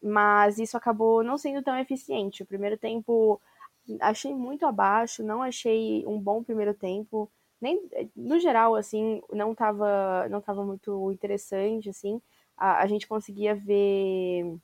mas 0.01 0.57
isso 0.57 0.77
acabou 0.77 1.23
não 1.23 1.37
sendo 1.37 1.61
tão 1.63 1.77
eficiente. 1.77 2.43
O 2.43 2.45
primeiro 2.45 2.77
tempo, 2.77 3.41
achei 3.99 4.33
muito 4.33 4.65
abaixo, 4.65 5.23
não 5.23 5.41
achei 5.43 6.05
um 6.07 6.19
bom 6.19 6.43
primeiro 6.43 6.73
tempo. 6.73 7.29
Nem, 7.61 7.79
no 8.15 8.39
geral, 8.39 8.75
assim, 8.75 9.21
não 9.31 9.51
estava 9.53 10.27
não 10.29 10.41
tava 10.41 10.65
muito 10.65 11.11
interessante, 11.11 11.89
assim. 11.89 12.21
A, 12.57 12.81
a 12.81 12.87
gente 12.87 13.07
conseguia 13.07 13.55
ver 13.55 14.57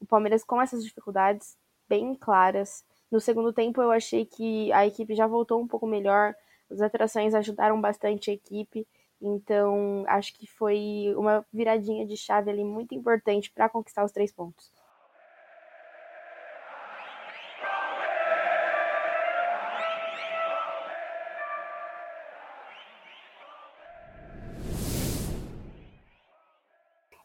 o 0.00 0.06
Palmeiras 0.06 0.44
com 0.44 0.60
essas 0.60 0.84
dificuldades 0.84 1.56
bem 1.88 2.14
claras. 2.14 2.84
No 3.10 3.20
segundo 3.20 3.52
tempo, 3.52 3.82
eu 3.82 3.90
achei 3.90 4.24
que 4.26 4.72
a 4.72 4.86
equipe 4.86 5.14
já 5.14 5.26
voltou 5.26 5.60
um 5.60 5.66
pouco 5.68 5.86
melhor, 5.86 6.34
as 6.70 6.80
atrações 6.80 7.34
ajudaram 7.34 7.80
bastante 7.80 8.30
a 8.30 8.34
equipe. 8.34 8.86
Então, 9.20 10.04
acho 10.08 10.32
que 10.38 10.46
foi 10.46 11.12
uma 11.16 11.44
viradinha 11.52 12.06
de 12.06 12.16
chave 12.16 12.50
ali 12.50 12.64
muito 12.64 12.94
importante 12.94 13.50
para 13.52 13.68
conquistar 13.68 14.04
os 14.04 14.12
três 14.12 14.32
pontos. 14.32 14.70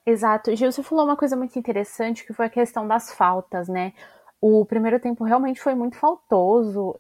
Exato. 0.06 0.56
Gil, 0.56 0.72
você 0.72 0.84
falou 0.84 1.06
uma 1.06 1.18
coisa 1.18 1.36
muito 1.36 1.58
interessante 1.58 2.26
que 2.26 2.34
foi 2.34 2.46
a 2.46 2.50
questão 2.50 2.88
das 2.88 3.12
faltas, 3.14 3.68
né? 3.68 3.94
O 4.40 4.64
primeiro 4.66 5.00
tempo 5.00 5.24
realmente 5.24 5.60
foi 5.60 5.74
muito 5.74 5.98
faltoso. 5.98 6.96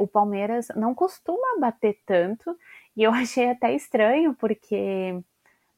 o 0.00 0.06
Palmeiras 0.08 0.68
não 0.74 0.94
costuma 0.94 1.58
bater 1.60 2.00
tanto. 2.04 2.56
E 2.96 3.02
eu 3.04 3.12
achei 3.14 3.50
até 3.50 3.72
estranho, 3.74 4.34
porque 4.34 5.20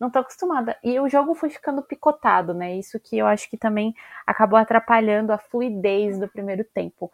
não 0.01 0.11
tô 0.11 0.21
acostumada. 0.21 0.79
E 0.85 0.99
o 1.01 1.09
jogo 1.09 1.35
foi 1.35 1.51
ficando 1.51 1.83
picotado, 1.83 2.55
né? 2.55 2.77
Isso 2.77 3.01
que 3.01 3.19
eu 3.19 3.27
acho 3.27 3.51
que 3.51 3.59
também 3.59 3.95
acabou 4.27 4.59
atrapalhando 4.59 5.33
a 5.33 5.39
fluidez 5.39 6.19
do 6.19 6.29
primeiro 6.29 6.65
tempo. 6.65 7.13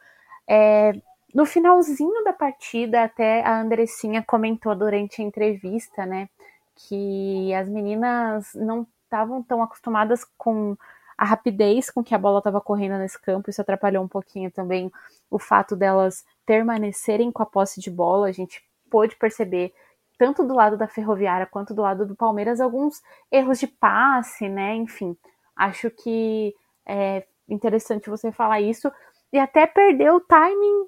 É, 0.48 0.92
no 1.34 1.46
finalzinho 1.46 2.24
da 2.24 2.32
partida, 2.32 3.04
até 3.04 3.42
a 3.44 3.60
Andressinha 3.60 4.22
comentou 4.22 4.74
durante 4.76 5.22
a 5.22 5.24
entrevista, 5.24 6.06
né? 6.06 6.28
Que 6.76 7.52
as 7.54 7.68
meninas 7.68 8.54
não 8.54 8.86
estavam 9.16 9.42
tão 9.42 9.62
acostumadas 9.62 10.24
com 10.36 10.76
a 11.16 11.24
rapidez 11.24 11.90
com 11.90 12.04
que 12.04 12.14
a 12.14 12.18
bola 12.18 12.38
estava 12.38 12.60
correndo 12.60 12.98
nesse 12.98 13.20
campo, 13.20 13.48
isso 13.48 13.60
atrapalhou 13.60 14.04
um 14.04 14.08
pouquinho 14.08 14.50
também 14.50 14.92
o 15.30 15.38
fato 15.38 15.74
delas 15.74 16.24
permanecerem 16.44 17.32
com 17.32 17.42
a 17.42 17.46
posse 17.46 17.80
de 17.80 17.90
bola. 17.90 18.28
A 18.28 18.32
gente 18.32 18.62
pôde 18.90 19.16
perceber, 19.16 19.72
tanto 20.18 20.44
do 20.44 20.54
lado 20.54 20.76
da 20.76 20.86
Ferroviária 20.86 21.46
quanto 21.46 21.72
do 21.72 21.82
lado 21.82 22.04
do 22.04 22.14
Palmeiras, 22.14 22.60
alguns 22.60 23.02
erros 23.32 23.58
de 23.58 23.66
passe, 23.66 24.48
né? 24.48 24.74
Enfim, 24.74 25.16
acho 25.56 25.90
que 25.90 26.54
é 26.84 27.24
interessante 27.48 28.10
você 28.10 28.30
falar 28.30 28.60
isso. 28.60 28.92
E 29.32 29.38
até 29.38 29.66
perder 29.66 30.12
o 30.12 30.20
timing 30.20 30.86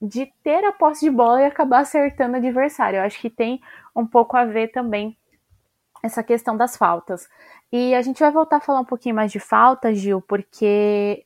de 0.00 0.26
ter 0.42 0.64
a 0.64 0.72
posse 0.72 1.04
de 1.04 1.10
bola 1.10 1.40
e 1.42 1.44
acabar 1.44 1.80
acertando 1.80 2.34
o 2.34 2.36
adversário. 2.36 2.98
Eu 2.98 3.02
acho 3.02 3.20
que 3.20 3.30
tem 3.30 3.60
um 3.94 4.06
pouco 4.06 4.36
a 4.36 4.44
ver 4.44 4.68
também 4.68 5.16
essa 6.02 6.22
questão 6.22 6.56
das 6.56 6.76
faltas. 6.76 7.28
E 7.72 7.94
a 7.94 8.02
gente 8.02 8.20
vai 8.20 8.30
voltar 8.30 8.56
a 8.56 8.60
falar 8.60 8.80
um 8.80 8.84
pouquinho 8.84 9.14
mais 9.14 9.32
de 9.32 9.40
falta, 9.40 9.94
Gil, 9.94 10.20
porque 10.22 11.24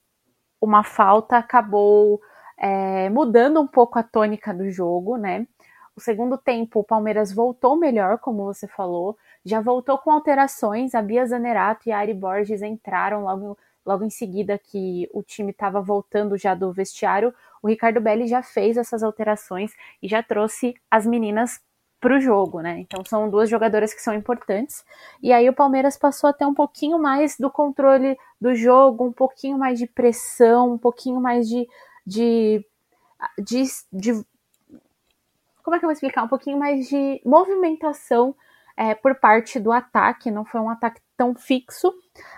uma 0.60 0.84
falta 0.84 1.36
acabou 1.38 2.20
é, 2.58 3.10
mudando 3.10 3.60
um 3.60 3.66
pouco 3.66 3.98
a 3.98 4.02
tônica 4.02 4.54
do 4.54 4.70
jogo, 4.70 5.16
né? 5.16 5.46
O 5.94 6.00
segundo 6.00 6.38
tempo, 6.38 6.80
o 6.80 6.84
Palmeiras 6.84 7.32
voltou 7.32 7.76
melhor, 7.76 8.18
como 8.18 8.44
você 8.44 8.66
falou, 8.66 9.16
já 9.44 9.60
voltou 9.60 9.98
com 9.98 10.10
alterações. 10.10 10.94
A 10.94 11.02
Bia 11.02 11.26
Zanerato 11.26 11.88
e 11.88 11.92
a 11.92 11.98
Ari 11.98 12.14
Borges 12.14 12.62
entraram 12.62 13.24
logo, 13.24 13.58
logo 13.84 14.04
em 14.04 14.10
seguida 14.10 14.58
que 14.58 15.08
o 15.12 15.22
time 15.22 15.50
estava 15.50 15.82
voltando 15.82 16.38
já 16.38 16.54
do 16.54 16.72
vestiário. 16.72 17.34
O 17.62 17.68
Ricardo 17.68 18.00
Belli 18.00 18.26
já 18.26 18.42
fez 18.42 18.76
essas 18.76 19.02
alterações 19.02 19.72
e 20.02 20.08
já 20.08 20.22
trouxe 20.22 20.74
as 20.90 21.06
meninas 21.06 21.60
para 22.02 22.16
o 22.16 22.20
jogo, 22.20 22.60
né? 22.60 22.80
Então 22.80 23.04
são 23.04 23.30
duas 23.30 23.48
jogadoras 23.48 23.94
que 23.94 24.02
são 24.02 24.12
importantes. 24.12 24.84
E 25.22 25.32
aí 25.32 25.48
o 25.48 25.54
Palmeiras 25.54 25.96
passou 25.96 26.28
até 26.28 26.44
um 26.44 26.52
pouquinho 26.52 26.98
mais 26.98 27.38
do 27.38 27.48
controle 27.48 28.18
do 28.40 28.56
jogo, 28.56 29.06
um 29.06 29.12
pouquinho 29.12 29.56
mais 29.56 29.78
de 29.78 29.86
pressão, 29.86 30.72
um 30.72 30.78
pouquinho 30.78 31.20
mais 31.20 31.48
de, 31.48 31.66
de, 32.04 32.66
de, 33.38 33.62
de 33.92 34.26
como 35.62 35.76
é 35.76 35.78
que 35.78 35.84
eu 35.84 35.88
vou 35.88 35.92
explicar? 35.92 36.24
Um 36.24 36.28
pouquinho 36.28 36.58
mais 36.58 36.88
de 36.88 37.22
movimentação 37.24 38.34
é, 38.76 38.96
por 38.96 39.14
parte 39.14 39.60
do 39.60 39.70
ataque, 39.70 40.28
não 40.28 40.44
foi 40.44 40.60
um 40.60 40.68
ataque 40.68 41.00
tão 41.16 41.36
fixo. 41.36 41.94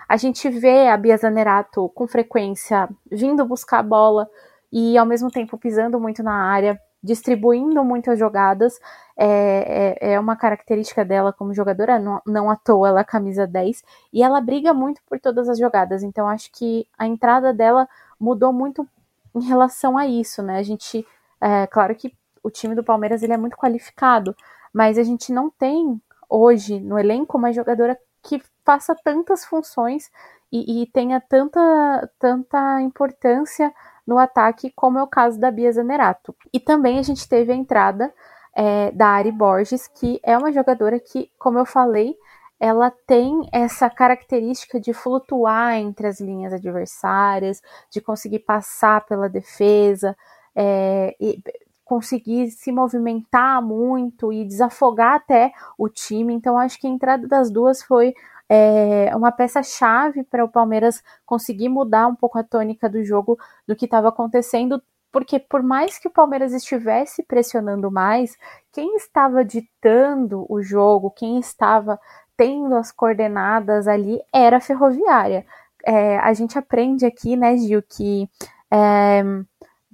A 0.07 0.15
gente 0.15 0.47
vê 0.47 0.89
a 0.89 0.95
Bia 0.95 1.17
Zanerato 1.17 1.89
com 1.89 2.07
frequência 2.07 2.87
vindo 3.11 3.43
buscar 3.43 3.79
a 3.79 3.83
bola 3.83 4.29
e 4.71 4.95
ao 4.95 5.07
mesmo 5.07 5.31
tempo 5.31 5.57
pisando 5.57 5.99
muito 5.99 6.21
na 6.21 6.35
área, 6.35 6.79
distribuindo 7.05 7.83
muitas 7.83 8.17
jogadas. 8.17 8.79
É, 9.17 9.95
é, 10.01 10.13
é, 10.13 10.19
uma 10.19 10.35
característica 10.35 11.05
dela 11.05 11.31
como 11.31 11.53
jogadora, 11.53 11.97
não, 11.97 12.21
não 12.25 12.51
à 12.51 12.55
toa 12.57 12.89
ela 12.89 12.99
é 12.99 13.03
camisa 13.05 13.47
10, 13.47 13.81
e 14.11 14.21
ela 14.21 14.41
briga 14.41 14.73
muito 14.73 15.01
por 15.07 15.17
todas 15.21 15.47
as 15.47 15.57
jogadas, 15.57 16.03
então 16.03 16.27
acho 16.27 16.51
que 16.51 16.85
a 16.97 17.07
entrada 17.07 17.53
dela 17.53 17.87
mudou 18.19 18.51
muito 18.51 18.85
em 19.33 19.41
relação 19.45 19.97
a 19.97 20.05
isso, 20.05 20.43
né? 20.43 20.57
A 20.57 20.63
gente, 20.63 21.07
é 21.39 21.65
claro 21.67 21.95
que 21.95 22.13
o 22.43 22.49
time 22.49 22.75
do 22.75 22.83
Palmeiras 22.83 23.23
ele 23.23 23.31
é 23.31 23.37
muito 23.37 23.55
qualificado, 23.55 24.35
mas 24.73 24.97
a 24.97 25.03
gente 25.03 25.31
não 25.31 25.49
tem 25.49 26.01
hoje 26.29 26.81
no 26.81 26.99
elenco 26.99 27.37
uma 27.37 27.53
jogadora 27.53 27.97
que 28.21 28.41
faça 28.65 28.93
tantas 28.95 29.45
funções 29.45 30.11
e, 30.51 30.83
e 30.83 30.87
tenha 30.87 31.21
tanta, 31.21 32.09
tanta 32.19 32.81
importância 32.81 33.73
no 34.05 34.17
ataque, 34.17 34.71
como 34.75 34.99
é 34.99 35.03
o 35.03 35.07
caso 35.07 35.39
da 35.39 35.51
Bia 35.51 35.71
Zanerato. 35.71 36.35
E 36.53 36.59
também 36.59 36.99
a 36.99 37.03
gente 37.03 37.27
teve 37.27 37.51
a 37.51 37.55
entrada 37.55 38.13
é, 38.55 38.91
da 38.91 39.07
Ari 39.09 39.31
Borges, 39.31 39.87
que 39.87 40.19
é 40.23 40.37
uma 40.37 40.51
jogadora 40.51 40.99
que, 40.99 41.29
como 41.37 41.59
eu 41.59 41.65
falei, 41.65 42.15
ela 42.59 42.91
tem 43.05 43.41
essa 43.51 43.89
característica 43.89 44.79
de 44.79 44.93
flutuar 44.93 45.75
entre 45.75 46.07
as 46.07 46.19
linhas 46.19 46.53
adversárias, 46.53 47.61
de 47.91 47.99
conseguir 47.99 48.39
passar 48.39 49.05
pela 49.05 49.27
defesa, 49.27 50.15
é, 50.55 51.15
e 51.19 51.41
conseguir 51.83 52.49
se 52.49 52.71
movimentar 52.71 53.61
muito 53.61 54.33
e 54.33 54.43
desafogar 54.43 55.15
até 55.15 55.51
o 55.77 55.87
time. 55.87 56.33
Então, 56.33 56.57
acho 56.57 56.79
que 56.79 56.87
a 56.87 56.89
entrada 56.89 57.27
das 57.27 57.51
duas 57.51 57.83
foi 57.83 58.15
é, 58.49 59.15
uma 59.15 59.31
peça-chave 59.31 60.23
para 60.23 60.43
o 60.43 60.49
Palmeiras 60.49 61.03
conseguir 61.25 61.69
mudar 61.69 62.07
um 62.07 62.15
pouco 62.15 62.37
a 62.37 62.43
tônica 62.43 62.89
do 62.89 63.03
jogo 63.03 63.37
do 63.67 63.75
que 63.75 63.85
estava 63.85 64.09
acontecendo, 64.09 64.81
porque 65.11 65.39
por 65.39 65.63
mais 65.63 65.97
que 65.97 66.07
o 66.07 66.11
Palmeiras 66.11 66.53
estivesse 66.53 67.23
pressionando 67.23 67.89
mais, 67.89 68.37
quem 68.71 68.95
estava 68.97 69.43
ditando 69.43 70.45
o 70.49 70.61
jogo, 70.61 71.11
quem 71.11 71.39
estava 71.39 71.99
tendo 72.37 72.75
as 72.75 72.91
coordenadas 72.91 73.87
ali 73.87 74.19
era 74.33 74.57
a 74.57 74.61
Ferroviária. 74.61 75.45
É, 75.85 76.17
a 76.19 76.33
gente 76.33 76.57
aprende 76.57 77.05
aqui, 77.05 77.37
né, 77.37 77.57
Gil, 77.57 77.81
que 77.81 78.29
é, 78.71 79.23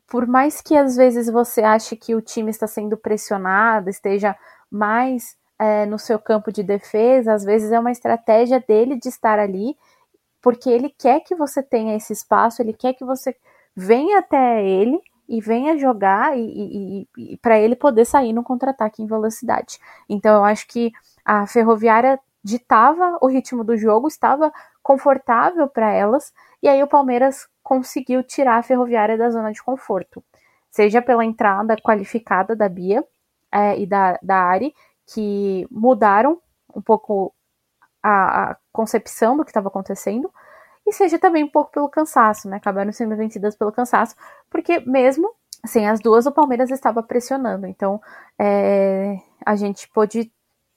por 0.08 0.28
mais 0.28 0.60
que 0.62 0.76
às 0.76 0.96
vezes 0.96 1.28
você 1.30 1.62
ache 1.62 1.96
que 1.96 2.16
o 2.16 2.22
time 2.22 2.50
está 2.50 2.68
sendo 2.68 2.98
pressionado, 2.98 3.90
esteja 3.90 4.36
mais 4.70 5.38
é, 5.62 5.86
no 5.86 6.00
seu 6.00 6.18
campo 6.18 6.52
de 6.52 6.64
defesa, 6.64 7.34
às 7.34 7.44
vezes 7.44 7.72
é 7.72 7.80
uma 7.80 7.92
estratégia 7.92 8.60
dele 8.60 8.96
de 8.96 9.08
estar 9.08 9.38
ali, 9.38 9.78
porque 10.42 10.68
ele 10.68 10.90
quer 10.90 11.20
que 11.20 11.36
você 11.36 11.62
tenha 11.62 11.96
esse 11.96 12.12
espaço, 12.12 12.64
ele 12.64 12.74
quer 12.74 12.94
que 12.94 13.06
você 13.06 13.36
venha 13.76 14.18
até 14.18 14.66
ele 14.66 15.00
e 15.30 15.40
venha 15.40 15.78
jogar 15.78 16.36
e, 16.36 17.06
e, 17.16 17.34
e 17.34 17.38
para 17.38 17.60
ele 17.60 17.76
poder 17.76 18.06
sair 18.06 18.34
no 18.34 18.44
contra-ataque 18.44 19.04
em 19.04 19.06
velocidade. 19.06 19.78
Então 20.10 20.38
eu 20.38 20.44
acho 20.44 20.68
que 20.68 20.92
a 21.24 21.46
Ferroviária 21.46 22.20
ditava 22.44 23.20
o 23.22 23.28
ritmo 23.28 23.64
do 23.64 23.78
jogo, 23.78 24.08
estava 24.08 24.52
confortável 24.82 25.68
para 25.68 25.92
elas, 25.92 26.34
e 26.64 26.68
aí 26.68 26.82
o 26.82 26.88
Palmeiras 26.88 27.48
conseguiu 27.62 28.24
tirar 28.24 28.58
a 28.58 28.64
Ferroviária 28.64 29.16
da 29.16 29.30
zona 29.30 29.52
de 29.52 29.62
conforto, 29.62 30.24
seja 30.72 31.04
pela 31.04 31.24
entrada 31.24 31.78
qualificada 31.78 32.56
da 32.56 32.68
Bia 32.68 33.06
é, 33.52 33.80
e 33.80 33.86
da, 33.86 34.18
da 34.24 34.38
Ari, 34.38 34.74
que 35.14 35.68
mudaram 35.70 36.42
um 36.76 36.82
pouco 36.82 37.34
a, 38.02 38.52
a 38.52 38.58
concepção 38.72 39.38
do 39.38 39.44
que 39.44 39.52
estava 39.52 39.68
acontecendo, 39.68 40.32
e 40.88 40.94
seja 40.94 41.20
também 41.20 41.44
um 41.44 41.50
pouco 41.50 41.72
pelo 41.72 41.90
cansaço, 41.90 42.50
né? 42.50 42.58
Acabaram 42.58 42.92
sendo 42.92 43.16
vencidas 43.16 43.56
pelo 43.56 43.72
cansaço, 43.72 44.16
porque 44.50 44.80
mesmo 44.80 45.34
sem 45.66 45.88
as 45.88 46.00
duas, 46.00 46.26
o 46.26 46.32
Palmeiras 46.32 46.72
estava 46.72 47.04
pressionando. 47.04 47.68
Então, 47.68 48.02
é, 48.38 49.18
a 49.46 49.56
gente 49.56 49.88
pôde 49.90 50.32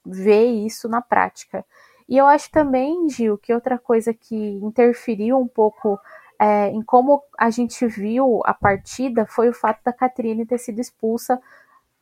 ver 0.05 0.45
isso 0.45 0.87
na 0.87 1.01
prática. 1.01 1.65
E 2.07 2.17
eu 2.17 2.27
acho 2.27 2.51
também, 2.51 3.09
Gil, 3.09 3.37
que 3.37 3.53
outra 3.53 3.79
coisa 3.79 4.13
que 4.13 4.35
interferiu 4.35 5.39
um 5.39 5.47
pouco 5.47 5.99
é, 6.39 6.67
em 6.69 6.83
como 6.83 7.23
a 7.37 7.49
gente 7.49 7.85
viu 7.87 8.41
a 8.45 8.53
partida 8.53 9.25
foi 9.25 9.49
o 9.49 9.53
fato 9.53 9.81
da 9.83 9.93
Catrine 9.93 10.45
ter 10.45 10.59
sido 10.59 10.79
expulsa 10.79 11.41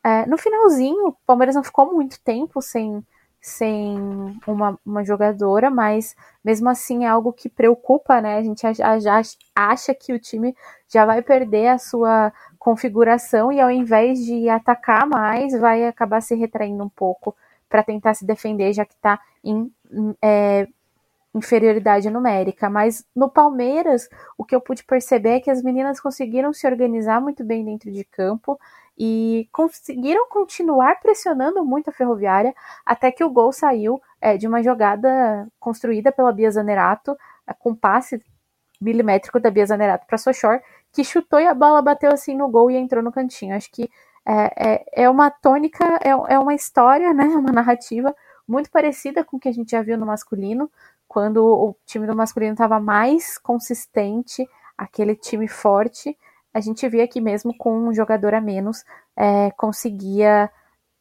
é, 0.04 0.26
no 0.26 0.38
finalzinho, 0.38 1.08
o 1.08 1.14
Palmeiras 1.26 1.56
não 1.56 1.64
ficou 1.64 1.94
muito 1.94 2.20
tempo 2.22 2.62
sem, 2.62 3.02
sem 3.42 3.98
uma, 4.46 4.78
uma 4.86 5.04
jogadora, 5.04 5.70
mas 5.70 6.16
mesmo 6.44 6.70
assim 6.70 7.06
é 7.06 7.08
algo 7.08 7.32
que 7.32 7.48
preocupa, 7.48 8.20
né? 8.22 8.38
A 8.38 8.44
gente 8.44 8.62
já, 8.74 9.22
acha 9.56 9.94
que 9.94 10.14
o 10.14 10.20
time 10.20 10.56
já 10.90 11.06
vai 11.06 11.22
perder 11.22 11.68
a 11.68 11.78
sua 11.78 12.34
configuração 12.60 13.52
e 13.52 13.62
ao 13.62 13.72
invés 13.72 14.20
de 14.20 14.50
atacar 14.50 15.08
mais, 15.08 15.54
vai 15.60 15.86
acabar 15.88 16.22
se 16.22 16.36
retraindo 16.36 16.84
um 16.84 16.90
pouco 16.90 17.36
para 17.70 17.82
tentar 17.82 18.14
se 18.14 18.26
defender, 18.26 18.74
já 18.74 18.86
que 18.86 18.94
está 18.94 19.20
em 19.44 19.72
é, 20.22 20.68
inferioridade 21.34 22.10
numérica. 22.10 22.70
Mas 22.70 23.06
no 23.16 23.30
Palmeiras, 23.30 24.10
o 24.38 24.44
que 24.46 24.56
eu 24.56 24.62
pude 24.62 24.84
perceber 24.84 25.30
é 25.30 25.40
que 25.40 25.50
as 25.50 25.64
meninas 25.64 26.00
conseguiram 26.00 26.54
se 26.54 26.68
organizar 26.68 27.22
muito 27.22 27.44
bem 27.44 27.64
dentro 27.66 27.92
de 27.92 28.04
campo 28.04 28.60
e 28.98 29.48
conseguiram 29.52 30.28
continuar 30.30 31.00
pressionando 31.00 31.66
muito 31.66 31.90
a 31.90 31.94
Ferroviária 31.94 32.54
até 32.86 33.12
que 33.12 33.24
o 33.24 33.30
gol 33.30 33.52
saiu 33.52 34.02
é, 34.22 34.38
de 34.38 34.48
uma 34.48 34.62
jogada 34.62 35.48
construída 35.60 36.12
pela 36.12 36.32
Bia 36.32 36.52
Zanerato, 36.52 37.18
é, 37.48 37.54
com 37.54 37.76
passe 37.76 38.22
milimétrico 38.80 39.40
da 39.40 39.50
Bia 39.50 39.66
Zanerato 39.66 40.06
para 40.06 40.18
Sochor, 40.18 40.62
que 40.92 41.04
chutou 41.04 41.40
e 41.40 41.48
a 41.48 41.54
bola 41.54 41.82
bateu 41.82 42.12
assim 42.12 42.36
no 42.36 42.50
gol 42.50 42.70
e 42.70 42.76
entrou 42.76 43.04
no 43.04 43.12
cantinho. 43.12 43.56
Acho 43.56 43.72
que 43.72 43.90
é, 44.26 44.74
é, 44.74 45.04
é 45.04 45.10
uma 45.10 45.30
tônica, 45.30 45.84
é, 46.04 46.10
é 46.10 46.40
uma 46.40 46.54
história, 46.54 47.14
né, 47.14 47.26
uma 47.26 47.52
narrativa 47.52 48.16
muito 48.48 48.70
parecida 48.70 49.24
com 49.24 49.38
o 49.38 49.40
que 49.40 49.50
a 49.50 49.54
gente 49.54 49.72
já 49.72 49.82
viu 49.82 49.98
no 49.98 50.06
masculino, 50.06 50.70
quando 51.08 51.46
o 51.46 51.76
time 51.86 52.08
do 52.08 52.16
masculino 52.16 52.54
estava 52.54 52.80
mais 52.80 53.38
consistente, 53.38 54.48
aquele 54.78 55.16
time 55.16 55.48
forte, 55.48 56.18
a 56.54 56.60
gente 56.60 56.88
via 56.88 57.08
que 57.08 57.20
mesmo 57.20 57.56
com 57.58 57.88
um 57.88 57.94
jogador 57.94 58.34
a 58.34 58.42
menos, 58.42 58.84
é, 59.18 59.52
conseguia 59.52 60.50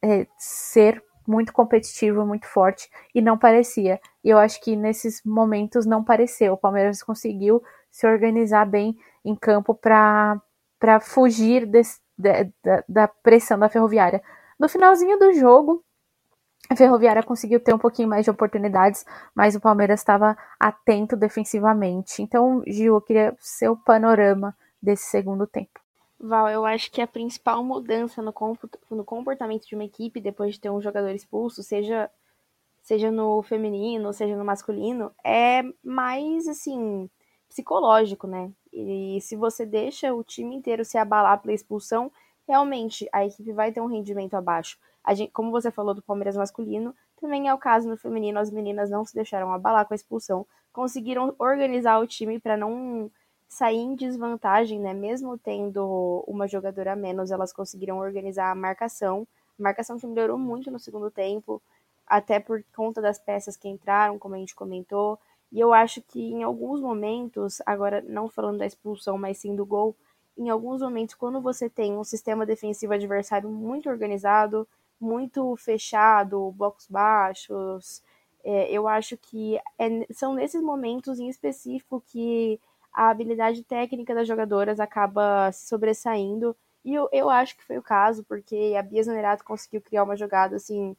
é, 0.01 0.27
ser 0.37 1.03
muito 1.27 1.53
competitivo, 1.53 2.25
muito 2.25 2.47
forte, 2.47 2.89
e 3.13 3.21
não 3.21 3.37
parecia. 3.37 3.99
E 4.23 4.29
eu 4.29 4.37
acho 4.37 4.61
que 4.61 4.75
nesses 4.75 5.21
momentos 5.23 5.85
não 5.85 6.03
pareceu. 6.03 6.53
O 6.53 6.57
Palmeiras 6.57 7.01
conseguiu 7.01 7.63
se 7.89 8.05
organizar 8.07 8.65
bem 8.65 8.97
em 9.23 9.35
campo 9.35 9.73
para 9.73 10.41
fugir 11.01 11.65
desse, 11.65 11.99
da, 12.17 12.43
da, 12.63 12.83
da 12.87 13.07
pressão 13.07 13.57
da 13.57 13.69
ferroviária. 13.69 14.21
No 14.59 14.67
finalzinho 14.67 15.17
do 15.17 15.33
jogo, 15.33 15.83
a 16.69 16.75
Ferroviária 16.75 17.21
conseguiu 17.21 17.59
ter 17.59 17.73
um 17.73 17.77
pouquinho 17.77 18.07
mais 18.07 18.23
de 18.23 18.31
oportunidades, 18.31 19.05
mas 19.35 19.55
o 19.55 19.59
Palmeiras 19.59 19.99
estava 19.99 20.37
atento 20.59 21.15
defensivamente. 21.15 22.21
Então, 22.21 22.63
Gil, 22.65 22.95
eu 22.95 23.01
queria 23.01 23.35
seu 23.39 23.75
panorama 23.75 24.55
desse 24.83 25.05
segundo 25.05 25.47
tempo. 25.47 25.79
Val, 26.19 26.49
eu 26.49 26.65
acho 26.65 26.91
que 26.91 27.01
a 27.01 27.07
principal 27.07 27.63
mudança 27.63 28.21
no, 28.21 28.33
comportamento 29.03 29.65
de 29.65 29.75
uma 29.75 29.85
equipe 29.85 30.19
depois 30.19 30.53
de 30.53 30.59
ter 30.59 30.69
um 30.69 30.81
jogador 30.81 31.09
expulso, 31.09 31.63
seja, 31.63 32.09
seja 32.81 33.09
no 33.09 33.41
feminino, 33.41 34.11
seja 34.13 34.35
no 34.35 34.45
masculino, 34.45 35.11
é 35.23 35.63
mais 35.83 36.47
assim 36.47 37.09
psicológico, 37.47 38.27
né? 38.27 38.51
E 38.71 39.19
se 39.21 39.35
você 39.35 39.65
deixa 39.65 40.13
o 40.13 40.23
time 40.23 40.55
inteiro 40.55 40.83
se 40.83 40.97
abalar 40.97 41.41
pela 41.41 41.53
expulsão, 41.53 42.11
realmente 42.47 43.07
a 43.11 43.25
equipe 43.25 43.51
vai 43.53 43.71
ter 43.71 43.81
um 43.81 43.87
rendimento 43.87 44.33
abaixo. 44.33 44.77
Gente, 45.13 45.31
como 45.31 45.51
você 45.51 45.71
falou 45.71 45.93
do 45.93 46.01
Palmeiras 46.01 46.37
masculino, 46.37 46.95
também 47.19 47.47
é 47.47 47.53
o 47.53 47.57
caso 47.57 47.87
no 47.87 47.97
feminino, 47.97 48.39
as 48.39 48.49
meninas 48.49 48.89
não 48.89 49.05
se 49.05 49.13
deixaram 49.13 49.51
abalar 49.53 49.85
com 49.85 49.93
a 49.93 49.95
expulsão, 49.95 50.45
conseguiram 50.71 51.35
organizar 51.37 51.99
o 51.99 52.07
time 52.07 52.39
para 52.39 52.57
não 52.57 53.11
sair 53.53 53.77
em 53.77 53.95
desvantagem, 53.95 54.79
né? 54.79 54.95
Mesmo 54.95 55.37
tendo 55.37 56.23
uma 56.27 56.47
jogadora 56.47 56.93
a 56.93 56.95
menos, 56.95 57.29
elas 57.29 57.53
conseguiram 57.53 57.99
organizar 57.99 58.49
a 58.49 58.55
marcação. 58.55 59.27
Marcação 59.57 59.99
que 59.99 60.07
melhorou 60.07 60.39
muito 60.39 60.71
no 60.71 60.79
segundo 60.79 61.11
tempo, 61.11 61.61
até 62.07 62.39
por 62.39 62.63
conta 62.75 62.99
das 62.99 63.19
peças 63.19 63.55
que 63.55 63.69
entraram, 63.69 64.17
como 64.17 64.33
a 64.33 64.39
gente 64.39 64.55
comentou. 64.55 65.19
E 65.51 65.59
eu 65.59 65.71
acho 65.71 66.01
que 66.01 66.19
em 66.19 66.41
alguns 66.41 66.81
momentos, 66.81 67.61
agora 67.63 68.01
não 68.01 68.27
falando 68.27 68.57
da 68.57 68.65
expulsão, 68.65 69.19
mas 69.19 69.37
sim 69.37 69.55
do 69.55 69.65
gol, 69.65 69.95
em 70.35 70.49
alguns 70.49 70.81
momentos, 70.81 71.13
quando 71.13 71.39
você 71.39 71.69
tem 71.69 71.93
um 71.95 72.03
sistema 72.03 72.47
defensivo 72.47 72.93
adversário 72.93 73.47
muito 73.49 73.87
organizado, 73.87 74.67
muito 74.99 75.55
fechado, 75.57 76.51
blocos 76.57 76.87
baixos, 76.87 78.01
é, 78.43 78.71
eu 78.71 78.87
acho 78.87 79.15
que 79.15 79.59
é, 79.77 80.07
são 80.11 80.33
nesses 80.33 80.61
momentos 80.61 81.19
em 81.19 81.29
específico 81.29 82.01
que 82.07 82.59
a 82.93 83.09
habilidade 83.09 83.63
técnica 83.63 84.13
das 84.13 84.27
jogadoras 84.27 84.79
acaba 84.79 85.51
se 85.51 85.67
sobressaindo. 85.67 86.55
E 86.85 86.93
eu, 86.93 87.09
eu 87.11 87.29
acho 87.29 87.57
que 87.57 87.63
foi 87.63 87.77
o 87.77 87.81
caso, 87.81 88.23
porque 88.25 88.75
a 88.77 88.83
Bia 88.83 89.03
Zanerato 89.03 89.43
conseguiu 89.43 89.81
criar 89.81 90.03
uma 90.03 90.15
jogada 90.15 90.55
assim 90.57 90.95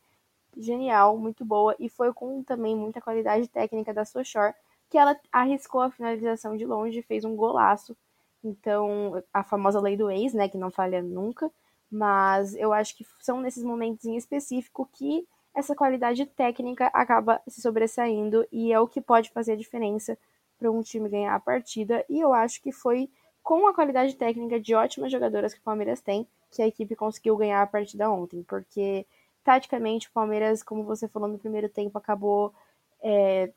genial, 0.56 1.16
muito 1.18 1.44
boa, 1.44 1.74
e 1.78 1.88
foi 1.88 2.12
com 2.12 2.42
também 2.42 2.76
muita 2.76 3.00
qualidade 3.00 3.48
técnica 3.48 3.92
da 3.92 4.04
Sochor, 4.04 4.54
que 4.88 4.98
ela 4.98 5.18
arriscou 5.32 5.80
a 5.80 5.90
finalização 5.90 6.56
de 6.56 6.64
longe 6.64 7.02
fez 7.02 7.24
um 7.24 7.36
golaço. 7.36 7.96
Então, 8.42 9.22
a 9.32 9.42
famosa 9.42 9.80
lei 9.80 9.96
do 9.96 10.10
ex, 10.10 10.34
né, 10.34 10.48
que 10.48 10.58
não 10.58 10.70
falha 10.70 11.02
nunca, 11.02 11.50
mas 11.90 12.54
eu 12.54 12.72
acho 12.72 12.96
que 12.96 13.06
são 13.20 13.40
nesses 13.40 13.64
momentos 13.64 14.04
em 14.04 14.16
específico 14.16 14.88
que 14.92 15.26
essa 15.54 15.74
qualidade 15.74 16.26
técnica 16.26 16.86
acaba 16.92 17.40
se 17.48 17.60
sobressaindo 17.60 18.46
e 18.50 18.72
é 18.72 18.80
o 18.80 18.88
que 18.88 19.00
pode 19.00 19.30
fazer 19.30 19.52
a 19.52 19.56
diferença 19.56 20.18
para 20.64 20.72
um 20.72 20.82
time 20.82 21.10
ganhar 21.10 21.34
a 21.34 21.40
partida. 21.40 22.02
E 22.08 22.18
eu 22.18 22.32
acho 22.32 22.62
que 22.62 22.72
foi 22.72 23.10
com 23.42 23.66
a 23.68 23.74
qualidade 23.74 24.16
técnica 24.16 24.58
de 24.58 24.74
ótimas 24.74 25.12
jogadoras 25.12 25.52
que 25.52 25.60
o 25.60 25.62
Palmeiras 25.62 26.00
tem 26.00 26.26
que 26.50 26.62
a 26.62 26.66
equipe 26.66 26.94
conseguiu 26.94 27.36
ganhar 27.36 27.60
a 27.60 27.66
partida 27.66 28.08
ontem, 28.08 28.42
porque 28.44 29.04
taticamente 29.42 30.08
o 30.08 30.12
Palmeiras, 30.12 30.62
como 30.62 30.84
você 30.84 31.08
falou 31.08 31.28
no 31.28 31.38
primeiro 31.38 31.68
tempo, 31.68 31.98
acabou 31.98 32.54
é, 33.02 33.52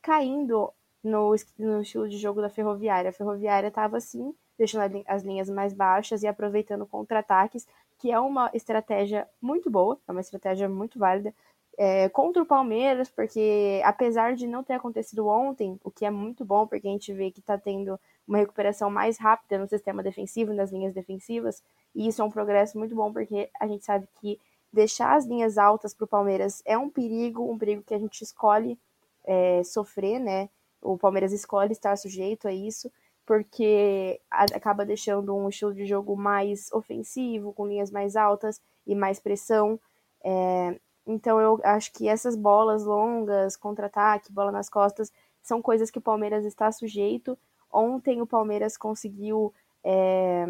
caindo 0.00 0.72
no, 1.02 1.34
no, 1.58 1.82
estilo 1.82 2.08
de 2.08 2.16
jogo 2.16 2.40
da 2.40 2.48
Ferroviária. 2.48 3.10
A 3.10 3.12
Ferroviária 3.12 3.68
estava 3.68 3.96
assim, 3.96 4.32
deixando 4.56 5.04
as 5.06 5.22
linhas 5.24 5.50
mais 5.50 5.74
baixas 5.74 6.22
e 6.22 6.28
aproveitando 6.28 6.86
contra-ataques, 6.86 7.66
que 7.98 8.12
é 8.12 8.20
uma 8.20 8.50
estratégia 8.54 9.28
muito 9.42 9.68
boa, 9.68 9.98
é 10.06 10.12
uma 10.12 10.20
estratégia 10.20 10.68
muito 10.68 10.96
válida, 10.98 11.34
é, 11.80 12.08
contra 12.08 12.42
o 12.42 12.46
Palmeiras, 12.46 13.08
porque 13.08 13.80
apesar 13.84 14.34
de 14.34 14.48
não 14.48 14.64
ter 14.64 14.72
acontecido 14.72 15.28
ontem, 15.28 15.78
o 15.84 15.92
que 15.92 16.04
é 16.04 16.10
muito 16.10 16.44
bom, 16.44 16.66
porque 16.66 16.88
a 16.88 16.90
gente 16.90 17.12
vê 17.12 17.30
que 17.30 17.38
está 17.38 17.56
tendo 17.56 17.98
uma 18.26 18.38
recuperação 18.38 18.90
mais 18.90 19.16
rápida 19.16 19.56
no 19.58 19.68
sistema 19.68 20.02
defensivo, 20.02 20.52
nas 20.52 20.72
linhas 20.72 20.92
defensivas, 20.92 21.62
e 21.94 22.08
isso 22.08 22.20
é 22.20 22.24
um 22.24 22.30
progresso 22.30 22.76
muito 22.76 22.96
bom, 22.96 23.12
porque 23.12 23.48
a 23.60 23.68
gente 23.68 23.84
sabe 23.84 24.08
que 24.20 24.40
deixar 24.72 25.16
as 25.16 25.24
linhas 25.24 25.56
altas 25.56 25.94
para 25.94 26.04
o 26.04 26.08
Palmeiras 26.08 26.60
é 26.66 26.76
um 26.76 26.90
perigo, 26.90 27.48
um 27.48 27.56
perigo 27.56 27.84
que 27.86 27.94
a 27.94 27.98
gente 27.98 28.22
escolhe 28.22 28.76
é, 29.24 29.62
sofrer, 29.62 30.18
né? 30.18 30.50
O 30.82 30.98
Palmeiras 30.98 31.32
escolhe 31.32 31.70
estar 31.70 31.96
sujeito 31.96 32.48
a 32.48 32.52
isso, 32.52 32.90
porque 33.24 34.20
acaba 34.30 34.84
deixando 34.84 35.34
um 35.36 35.48
estilo 35.48 35.72
de 35.72 35.86
jogo 35.86 36.16
mais 36.16 36.72
ofensivo, 36.72 37.52
com 37.52 37.68
linhas 37.68 37.90
mais 37.90 38.16
altas 38.16 38.60
e 38.84 38.96
mais 38.96 39.20
pressão. 39.20 39.78
É, 40.24 40.80
então 41.08 41.40
eu 41.40 41.58
acho 41.64 41.90
que 41.94 42.06
essas 42.06 42.36
bolas 42.36 42.84
longas, 42.84 43.56
contra-ataque, 43.56 44.30
bola 44.30 44.52
nas 44.52 44.68
costas, 44.68 45.10
são 45.42 45.62
coisas 45.62 45.90
que 45.90 45.98
o 45.98 46.02
Palmeiras 46.02 46.44
está 46.44 46.70
sujeito. 46.70 47.36
Ontem 47.72 48.20
o 48.20 48.26
Palmeiras 48.26 48.76
conseguiu 48.76 49.54
é, 49.82 50.44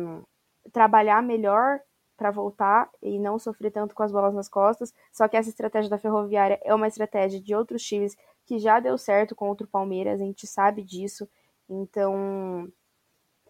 trabalhar 0.72 1.22
melhor 1.22 1.80
para 2.16 2.32
voltar 2.32 2.90
e 3.00 3.20
não 3.20 3.38
sofrer 3.38 3.70
tanto 3.70 3.94
com 3.94 4.02
as 4.02 4.10
bolas 4.10 4.34
nas 4.34 4.48
costas. 4.48 4.92
Só 5.12 5.28
que 5.28 5.36
essa 5.36 5.48
estratégia 5.48 5.88
da 5.88 5.96
Ferroviária 5.96 6.60
é 6.64 6.74
uma 6.74 6.88
estratégia 6.88 7.40
de 7.40 7.54
outros 7.54 7.84
times 7.84 8.16
que 8.44 8.58
já 8.58 8.80
deu 8.80 8.98
certo 8.98 9.36
contra 9.36 9.64
o 9.64 9.70
Palmeiras, 9.70 10.20
a 10.20 10.24
gente 10.24 10.44
sabe 10.44 10.82
disso. 10.82 11.28
Então 11.68 12.68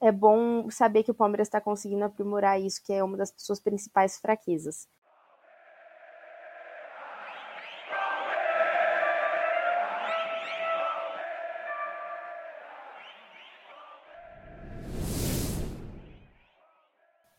é 0.03 0.13
bom 0.13 0.71
saber 0.71 1.05
que 1.05 1.11
o 1.11 1.15
Palmeiras 1.15 1.49
está 1.49 1.59
conseguindo 1.61 2.05
aprimorar 2.05 2.61
isso, 2.61 2.83
que 2.85 2.93
é 2.93 3.03
uma 3.03 3.17
das 3.17 3.33
suas 3.39 3.61
principais 3.61 4.19
fraquezas. 4.19 4.87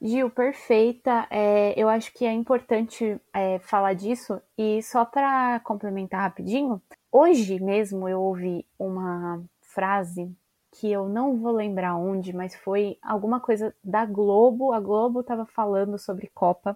Gil, 0.09 0.31
perfeita. 0.31 1.27
É, 1.29 1.79
eu 1.79 1.87
acho 1.87 2.11
que 2.11 2.25
é 2.25 2.33
importante 2.33 3.21
é, 3.31 3.59
falar 3.59 3.93
disso. 3.93 4.41
E 4.57 4.81
só 4.81 5.05
para 5.05 5.59
complementar 5.59 6.21
rapidinho, 6.21 6.81
hoje 7.11 7.59
mesmo 7.59 8.09
eu 8.09 8.19
ouvi 8.19 8.65
uma 8.79 9.43
frase 9.61 10.35
que 10.71 10.91
eu 10.91 11.07
não 11.07 11.37
vou 11.37 11.51
lembrar 11.51 11.95
onde, 11.95 12.35
mas 12.35 12.55
foi 12.55 12.97
alguma 13.03 13.39
coisa 13.39 13.75
da 13.83 14.03
Globo. 14.03 14.73
A 14.73 14.79
Globo 14.79 15.19
estava 15.19 15.45
falando 15.45 15.99
sobre 15.99 16.31
Copa 16.33 16.75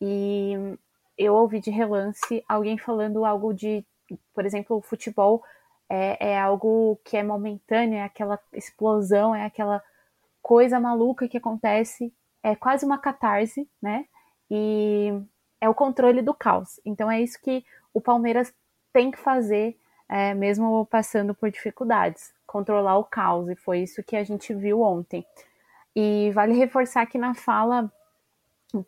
e 0.00 0.76
eu 1.16 1.34
ouvi 1.36 1.60
de 1.60 1.70
relance 1.70 2.44
alguém 2.48 2.76
falando 2.76 3.24
algo 3.24 3.54
de, 3.54 3.86
por 4.34 4.44
exemplo, 4.44 4.76
o 4.76 4.82
futebol 4.82 5.40
é, 5.88 6.32
é 6.32 6.40
algo 6.40 6.98
que 7.04 7.16
é 7.16 7.22
momentâneo, 7.22 7.98
é 7.98 8.02
aquela 8.02 8.40
explosão, 8.52 9.36
é 9.36 9.44
aquela 9.44 9.80
coisa 10.42 10.80
maluca 10.80 11.28
que 11.28 11.36
acontece 11.36 12.12
é 12.46 12.54
quase 12.54 12.86
uma 12.86 12.96
catarse, 12.96 13.68
né? 13.82 14.04
E 14.48 15.12
é 15.60 15.68
o 15.68 15.74
controle 15.74 16.22
do 16.22 16.32
caos. 16.32 16.78
Então 16.84 17.10
é 17.10 17.20
isso 17.20 17.40
que 17.42 17.64
o 17.92 18.00
Palmeiras 18.00 18.54
tem 18.92 19.10
que 19.10 19.18
fazer, 19.18 19.76
é, 20.08 20.32
mesmo 20.32 20.86
passando 20.86 21.34
por 21.34 21.50
dificuldades, 21.50 22.32
controlar 22.46 22.98
o 22.98 23.04
caos, 23.04 23.48
e 23.48 23.56
foi 23.56 23.80
isso 23.80 24.00
que 24.04 24.14
a 24.14 24.22
gente 24.22 24.54
viu 24.54 24.80
ontem. 24.80 25.26
E 25.94 26.30
vale 26.34 26.52
reforçar 26.54 27.04
que 27.06 27.18
na 27.18 27.34
fala 27.34 27.90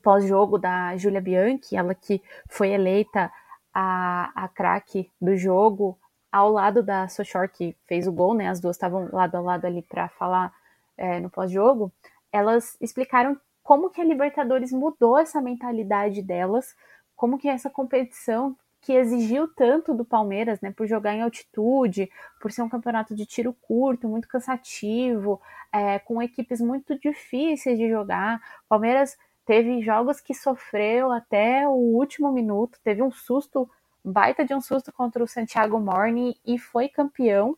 pós-jogo 0.04 0.56
da 0.56 0.96
Júlia 0.96 1.20
Bianchi, 1.20 1.74
ela 1.74 1.96
que 1.96 2.22
foi 2.48 2.68
eleita 2.68 3.28
a, 3.74 4.30
a 4.36 4.46
craque 4.46 5.10
do 5.20 5.36
jogo, 5.36 5.98
ao 6.30 6.52
lado 6.52 6.80
da 6.80 7.08
Sochor, 7.08 7.48
que 7.48 7.74
fez 7.88 8.06
o 8.06 8.12
gol, 8.12 8.34
né? 8.34 8.48
As 8.48 8.60
duas 8.60 8.76
estavam 8.76 9.08
lado 9.10 9.36
a 9.36 9.40
lado 9.40 9.64
ali 9.64 9.82
para 9.82 10.08
falar 10.10 10.52
é, 10.96 11.18
no 11.18 11.28
pós-jogo. 11.28 11.90
Elas 12.30 12.76
explicaram 12.80 13.36
como 13.68 13.90
que 13.90 14.00
a 14.00 14.04
Libertadores 14.04 14.72
mudou 14.72 15.18
essa 15.18 15.42
mentalidade 15.42 16.22
delas, 16.22 16.74
como 17.14 17.36
que 17.36 17.46
essa 17.46 17.68
competição 17.68 18.56
que 18.80 18.94
exigiu 18.94 19.46
tanto 19.46 19.92
do 19.92 20.06
Palmeiras, 20.06 20.58
né, 20.62 20.72
por 20.74 20.86
jogar 20.86 21.14
em 21.14 21.20
altitude, 21.20 22.10
por 22.40 22.50
ser 22.50 22.62
um 22.62 22.68
campeonato 22.70 23.14
de 23.14 23.26
tiro 23.26 23.52
curto, 23.52 24.08
muito 24.08 24.26
cansativo, 24.26 25.38
é, 25.70 25.98
com 25.98 26.22
equipes 26.22 26.62
muito 26.62 26.98
difíceis 26.98 27.76
de 27.76 27.90
jogar. 27.90 28.40
Palmeiras 28.66 29.18
teve 29.44 29.82
jogos 29.82 30.18
que 30.18 30.32
sofreu 30.32 31.12
até 31.12 31.68
o 31.68 31.72
último 31.72 32.32
minuto, 32.32 32.78
teve 32.82 33.02
um 33.02 33.10
susto, 33.10 33.68
baita 34.02 34.46
de 34.46 34.54
um 34.54 34.62
susto 34.62 34.90
contra 34.90 35.22
o 35.22 35.28
Santiago 35.28 35.78
Morning 35.78 36.34
e 36.42 36.58
foi 36.58 36.88
campeão. 36.88 37.54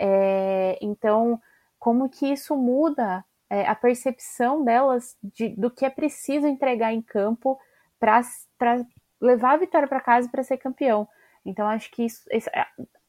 É, 0.00 0.78
então, 0.80 1.38
como 1.78 2.08
que 2.08 2.32
isso 2.32 2.56
muda 2.56 3.22
é, 3.52 3.68
a 3.68 3.74
percepção 3.74 4.64
delas 4.64 5.14
de, 5.22 5.50
do 5.50 5.70
que 5.70 5.84
é 5.84 5.90
preciso 5.90 6.46
entregar 6.46 6.90
em 6.94 7.02
campo 7.02 7.60
para 8.00 8.22
levar 9.20 9.52
a 9.52 9.56
vitória 9.58 9.86
para 9.86 10.00
casa 10.00 10.26
para 10.26 10.42
ser 10.42 10.56
campeão. 10.56 11.06
Então, 11.44 11.68
acho 11.68 11.90
que 11.90 12.02
isso, 12.02 12.22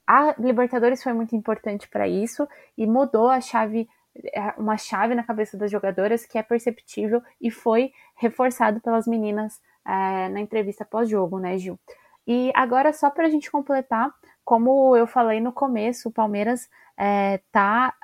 a 0.05 0.35
Libertadores 0.37 1.01
foi 1.01 1.13
muito 1.13 1.33
importante 1.33 1.87
para 1.87 2.09
isso 2.09 2.45
e 2.77 2.85
mudou 2.85 3.29
a 3.29 3.39
chave 3.39 3.87
é, 4.33 4.53
uma 4.57 4.77
chave 4.77 5.15
na 5.15 5.23
cabeça 5.23 5.57
das 5.57 5.71
jogadoras 5.71 6.25
que 6.25 6.37
é 6.37 6.43
perceptível 6.43 7.23
e 7.39 7.49
foi 7.49 7.93
reforçado 8.17 8.81
pelas 8.81 9.07
meninas 9.07 9.61
é, 9.87 10.27
na 10.27 10.41
entrevista 10.41 10.83
pós-jogo, 10.83 11.39
né, 11.39 11.57
Gil? 11.57 11.79
E 12.27 12.51
agora, 12.53 12.91
só 12.91 13.09
para 13.09 13.27
a 13.27 13.29
gente 13.29 13.49
completar, 13.49 14.11
como 14.43 14.93
eu 14.97 15.07
falei 15.07 15.39
no 15.39 15.53
começo, 15.53 16.09
o 16.09 16.11
Palmeiras 16.11 16.69
é, 16.97 17.39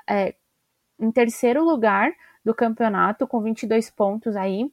é, 0.08 0.34
em 1.00 1.10
terceiro 1.10 1.64
lugar 1.64 2.12
do 2.44 2.54
campeonato, 2.54 3.26
com 3.26 3.40
22 3.40 3.90
pontos 3.90 4.36
aí, 4.36 4.70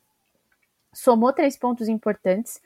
somou 0.93 1.31
três 1.31 1.57
pontos 1.57 1.87
importantes 1.87 2.61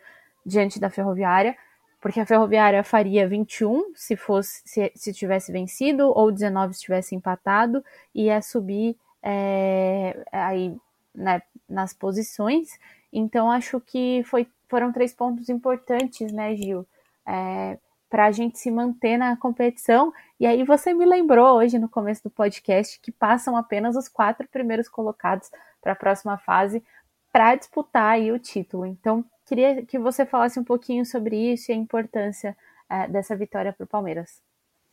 diante 0.45 0.79
da 0.79 0.89
Ferroviária, 0.89 1.55
porque 1.99 2.19
a 2.19 2.25
Ferroviária 2.25 2.83
faria 2.83 3.27
21 3.27 3.93
se 3.95 4.15
fosse 4.15 4.61
se, 4.65 4.91
se 4.95 5.13
tivesse 5.13 5.51
vencido 5.51 6.11
ou 6.15 6.31
19 6.31 6.73
se 6.73 6.81
tivesse 6.81 7.15
empatado 7.15 7.83
e 8.13 8.23
ia 8.23 8.41
subir 8.41 8.97
é, 9.21 10.17
aí 10.31 10.75
né, 11.13 11.43
nas 11.69 11.93
posições. 11.93 12.79
Então 13.13 13.51
acho 13.51 13.79
que 13.79 14.23
foi, 14.25 14.47
foram 14.67 14.91
três 14.91 15.13
pontos 15.13 15.49
importantes, 15.49 16.31
né, 16.31 16.55
Gil, 16.55 16.87
é, 17.25 17.77
para 18.11 18.27
a 18.27 18.31
gente 18.31 18.59
se 18.59 18.69
manter 18.69 19.17
na 19.17 19.35
competição. 19.35 20.13
E 20.39 20.45
aí 20.45 20.63
você 20.63 20.93
me 20.93 21.05
lembrou 21.05 21.57
hoje 21.57 21.79
no 21.79 21.89
começo 21.89 22.21
do 22.21 22.29
podcast 22.29 22.99
que 22.99 23.11
passam 23.11 23.57
apenas 23.57 23.95
os 23.95 24.07
quatro 24.07 24.47
primeiros 24.47 24.87
colocados 24.87 25.49
para 25.81 25.93
a 25.93 25.95
próxima 25.95 26.37
fase 26.37 26.83
para 27.31 27.55
disputar 27.55 28.11
aí 28.11 28.31
o 28.31 28.37
título. 28.37 28.85
Então 28.85 29.25
Queria 29.51 29.85
que 29.85 29.99
você 29.99 30.25
falasse 30.25 30.57
um 30.57 30.63
pouquinho 30.63 31.05
sobre 31.05 31.35
isso 31.35 31.69
e 31.69 31.73
a 31.73 31.77
importância 31.77 32.55
é, 32.89 33.05
dessa 33.09 33.35
vitória 33.35 33.73
para 33.73 33.83
o 33.83 33.87
Palmeiras. 33.87 34.41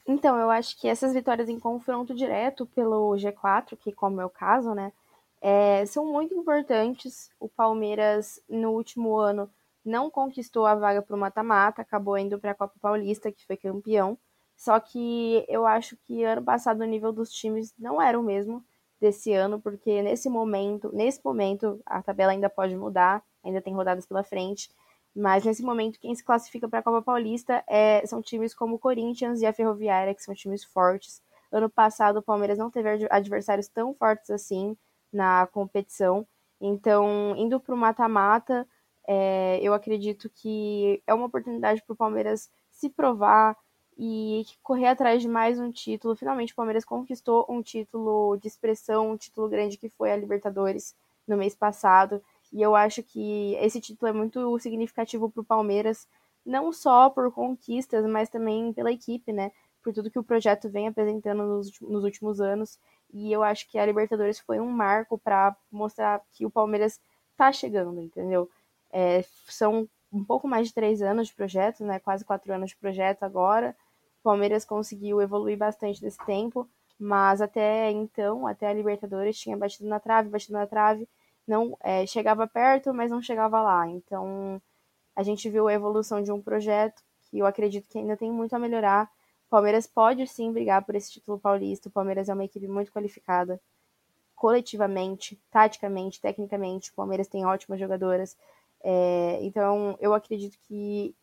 Então, 0.05 0.37
eu 0.37 0.51
acho 0.51 0.77
que 0.81 0.89
essas 0.89 1.15
vitórias 1.15 1.49
em 1.49 1.61
confronto 1.61 2.13
direto 2.13 2.67
pelo 2.67 3.13
G4, 3.13 3.77
que 3.77 3.93
como 3.93 4.21
é 4.21 4.25
o 4.25 4.29
caso, 4.29 4.75
né, 4.75 4.93
é, 5.41 5.87
são 5.87 6.07
muito 6.07 6.35
importantes. 6.35 7.31
O 7.39 7.49
Palmeiras, 7.49 8.43
no 8.49 8.73
último 8.73 9.17
ano, 9.17 9.49
não 9.85 10.11
conquistou 10.11 10.67
a 10.67 10.75
vaga 10.75 11.03
para 11.03 11.17
o 11.17 11.19
mata-mata, 11.19 11.83
acabou 11.83 12.19
indo 12.19 12.39
para 12.39 12.53
a 12.53 12.55
Copa 12.55 12.75
Paulista, 12.81 13.33
que 13.33 13.47
foi 13.47 13.57
campeão. 13.57 14.19
Só 14.57 14.79
que 14.81 15.45
eu 15.49 15.67
acho 15.67 15.97
que 15.99 16.25
ano 16.25 16.43
passado 16.43 16.81
o 16.81 16.85
nível 16.85 17.13
dos 17.13 17.31
times 17.31 17.73
não 17.79 18.03
era 18.03 18.19
o 18.19 18.23
mesmo 18.23 18.65
desse 19.01 19.33
ano, 19.33 19.61
porque 19.61 20.03
nesse 20.03 20.29
momento, 20.29 20.91
nesse 20.93 21.21
momento, 21.25 21.81
a 21.87 22.03
tabela 22.03 22.33
ainda 22.33 22.51
pode 22.51 22.77
mudar 22.77 23.23
ainda 23.49 23.61
tem 23.61 23.75
rodadas 23.75 24.07
pela 24.07 24.23
frente. 24.23 24.71
Mas 25.15 25.45
nesse 25.45 25.63
momento, 25.63 25.99
quem 25.99 26.15
se 26.15 26.23
classifica 26.23 26.69
para 26.69 26.81
a 26.81 26.83
Copa 26.83 27.03
Paulista 27.03 27.65
é, 27.67 28.07
são 28.07 28.23
times 28.23 28.55
como 28.55 28.77
o 28.77 28.79
Corinthians 28.79 29.41
e 29.41 29.47
a 29.47 29.53
Ferroviária, 29.53 30.15
que 30.15 30.23
são 30.23 30.35
times 30.35 30.63
fortes. 30.65 31.21
Ano 31.51 31.69
passado, 31.69 32.19
o 32.19 32.23
Palmeiras 32.23 32.59
não 32.59 32.71
teve 32.71 33.07
adversários 33.11 33.69
tão 33.69 33.95
fortes 33.95 34.31
assim 34.31 34.77
na 35.13 35.47
competição. 35.49 36.27
Então, 36.61 37.35
indo 37.37 37.59
para 37.59 37.75
o 37.75 37.79
mata-mata, 37.79 38.67
é, 39.11 39.59
eu 39.63 39.73
acredito 39.73 40.29
que 40.29 41.03
é 41.07 41.15
uma 41.15 41.25
oportunidade 41.25 41.83
para 41.83 41.95
o 41.95 41.97
Palmeiras 41.97 42.51
se 42.71 42.91
provar 42.91 43.57
e 43.97 44.45
correr 44.63 44.87
atrás 44.87 45.23
de 45.23 45.29
mais 45.29 45.59
um 45.59 45.73
título. 45.73 46.15
Finalmente, 46.15 46.53
o 46.53 46.57
Palmeiras 46.57 46.85
conquistou 46.85 47.47
um 47.49 47.63
título 47.63 48.37
de 48.37 48.47
expressão, 48.47 49.11
um 49.11 49.17
título 49.17 49.49
grande 49.49 49.79
que 49.79 49.89
foi 49.89 50.13
a 50.13 50.17
Libertadores 50.17 50.95
no 51.27 51.39
mês 51.39 51.55
passado. 51.55 52.23
E 52.53 52.61
eu 52.61 52.77
acho 52.77 53.03
que 53.03 53.55
esse 53.61 53.81
título 53.81 54.11
é 54.11 54.13
muito 54.13 54.59
significativo 54.59 55.31
para 55.31 55.41
o 55.41 55.45
Palmeiras, 55.45 56.07
não 56.45 56.71
só 56.71 57.09
por 57.09 57.33
conquistas, 57.33 58.05
mas 58.07 58.29
também 58.29 58.75
pela 58.75 58.93
equipe, 58.93 59.33
né? 59.33 59.51
Por 59.83 59.95
tudo 59.95 60.11
que 60.11 60.19
o 60.19 60.25
projeto 60.25 60.69
vem 60.69 60.87
apresentando 60.87 61.45
nos, 61.45 61.81
nos 61.81 62.05
últimos 62.05 62.43
anos. 62.43 62.79
E 63.11 63.33
eu 63.33 63.43
acho 63.43 63.67
que 63.71 63.79
a 63.79 63.87
Libertadores 63.87 64.39
foi 64.39 64.61
um 64.61 64.69
marco 64.69 65.17
para 65.19 65.57
mostrar 65.73 66.23
que 66.33 66.45
o 66.45 66.51
Palmeiras 66.51 67.01
está 67.33 67.51
chegando, 67.53 68.03
entendeu? 68.03 68.51
É, 68.93 69.25
são 69.47 69.89
um 70.13 70.25
pouco 70.25 70.49
mais 70.49 70.69
de 70.69 70.75
três 70.75 71.03
anos 71.03 71.29
de 71.29 71.35
projeto, 71.35 71.85
né? 71.85 71.99
Quase 71.99 72.25
quatro 72.25 72.53
anos 72.53 72.71
de 72.71 72.77
projeto 72.77 73.23
agora. 73.23 73.77
O 74.21 74.23
Palmeiras 74.23 74.65
conseguiu 74.65 75.21
evoluir 75.21 75.57
bastante 75.57 76.03
nesse 76.03 76.19
tempo, 76.27 76.69
mas 76.99 77.41
até 77.41 77.91
então, 77.91 78.47
até 78.47 78.67
a 78.67 78.73
Libertadores, 78.73 79.39
tinha 79.39 79.57
batido 79.57 79.89
na 79.89 80.01
trave, 80.01 80.29
batido 80.29 80.55
na 80.55 80.67
trave 80.67 81.09
não 81.49 81.77
é, 81.81 82.07
chegava 82.07 82.47
perto, 82.47 82.93
mas 82.93 83.11
não 83.11 83.23
chegava 83.23 83.61
lá. 83.63 83.89
Então, 83.89 84.61
a 85.17 85.23
gente 85.23 85.49
viu 85.49 85.67
a 85.67 85.73
evolução 85.73 86.23
de 86.23 86.31
um 86.31 86.43
projeto 86.43 87.03
que 87.23 87.39
eu 87.39 87.47
acredito 87.47 87.89
que 87.89 87.99
ainda 87.99 88.17
tem 88.17 88.31
muito 88.31 88.55
a 88.55 88.59
melhorar. 88.59 89.11
O 89.47 89.51
Palmeiras 89.51 89.87
pode 89.87 90.27
sim 90.27 90.53
brigar 90.53 90.85
por 90.85 90.95
esse 90.95 91.11
título 91.11 91.39
paulista. 91.39 91.89
O 91.89 91.93
Palmeiras 91.93 92.29
é 92.29 92.35
uma 92.35 92.45
equipe 92.45 92.69
muito 92.69 92.93
qualificada, 92.93 93.59
coletivamente, 94.37 95.41
taticamente, 95.51 96.21
tecnicamente. 96.21 96.91
O 96.91 96.95
Palmeiras 96.95 97.29
tem 97.29 97.47
ótimas 97.47 97.81
jogadoras. 97.81 98.37
É, 98.83 99.39
então, 99.43 99.97
eu 100.01 100.15
acredito 100.15 100.59
que 100.63 101.15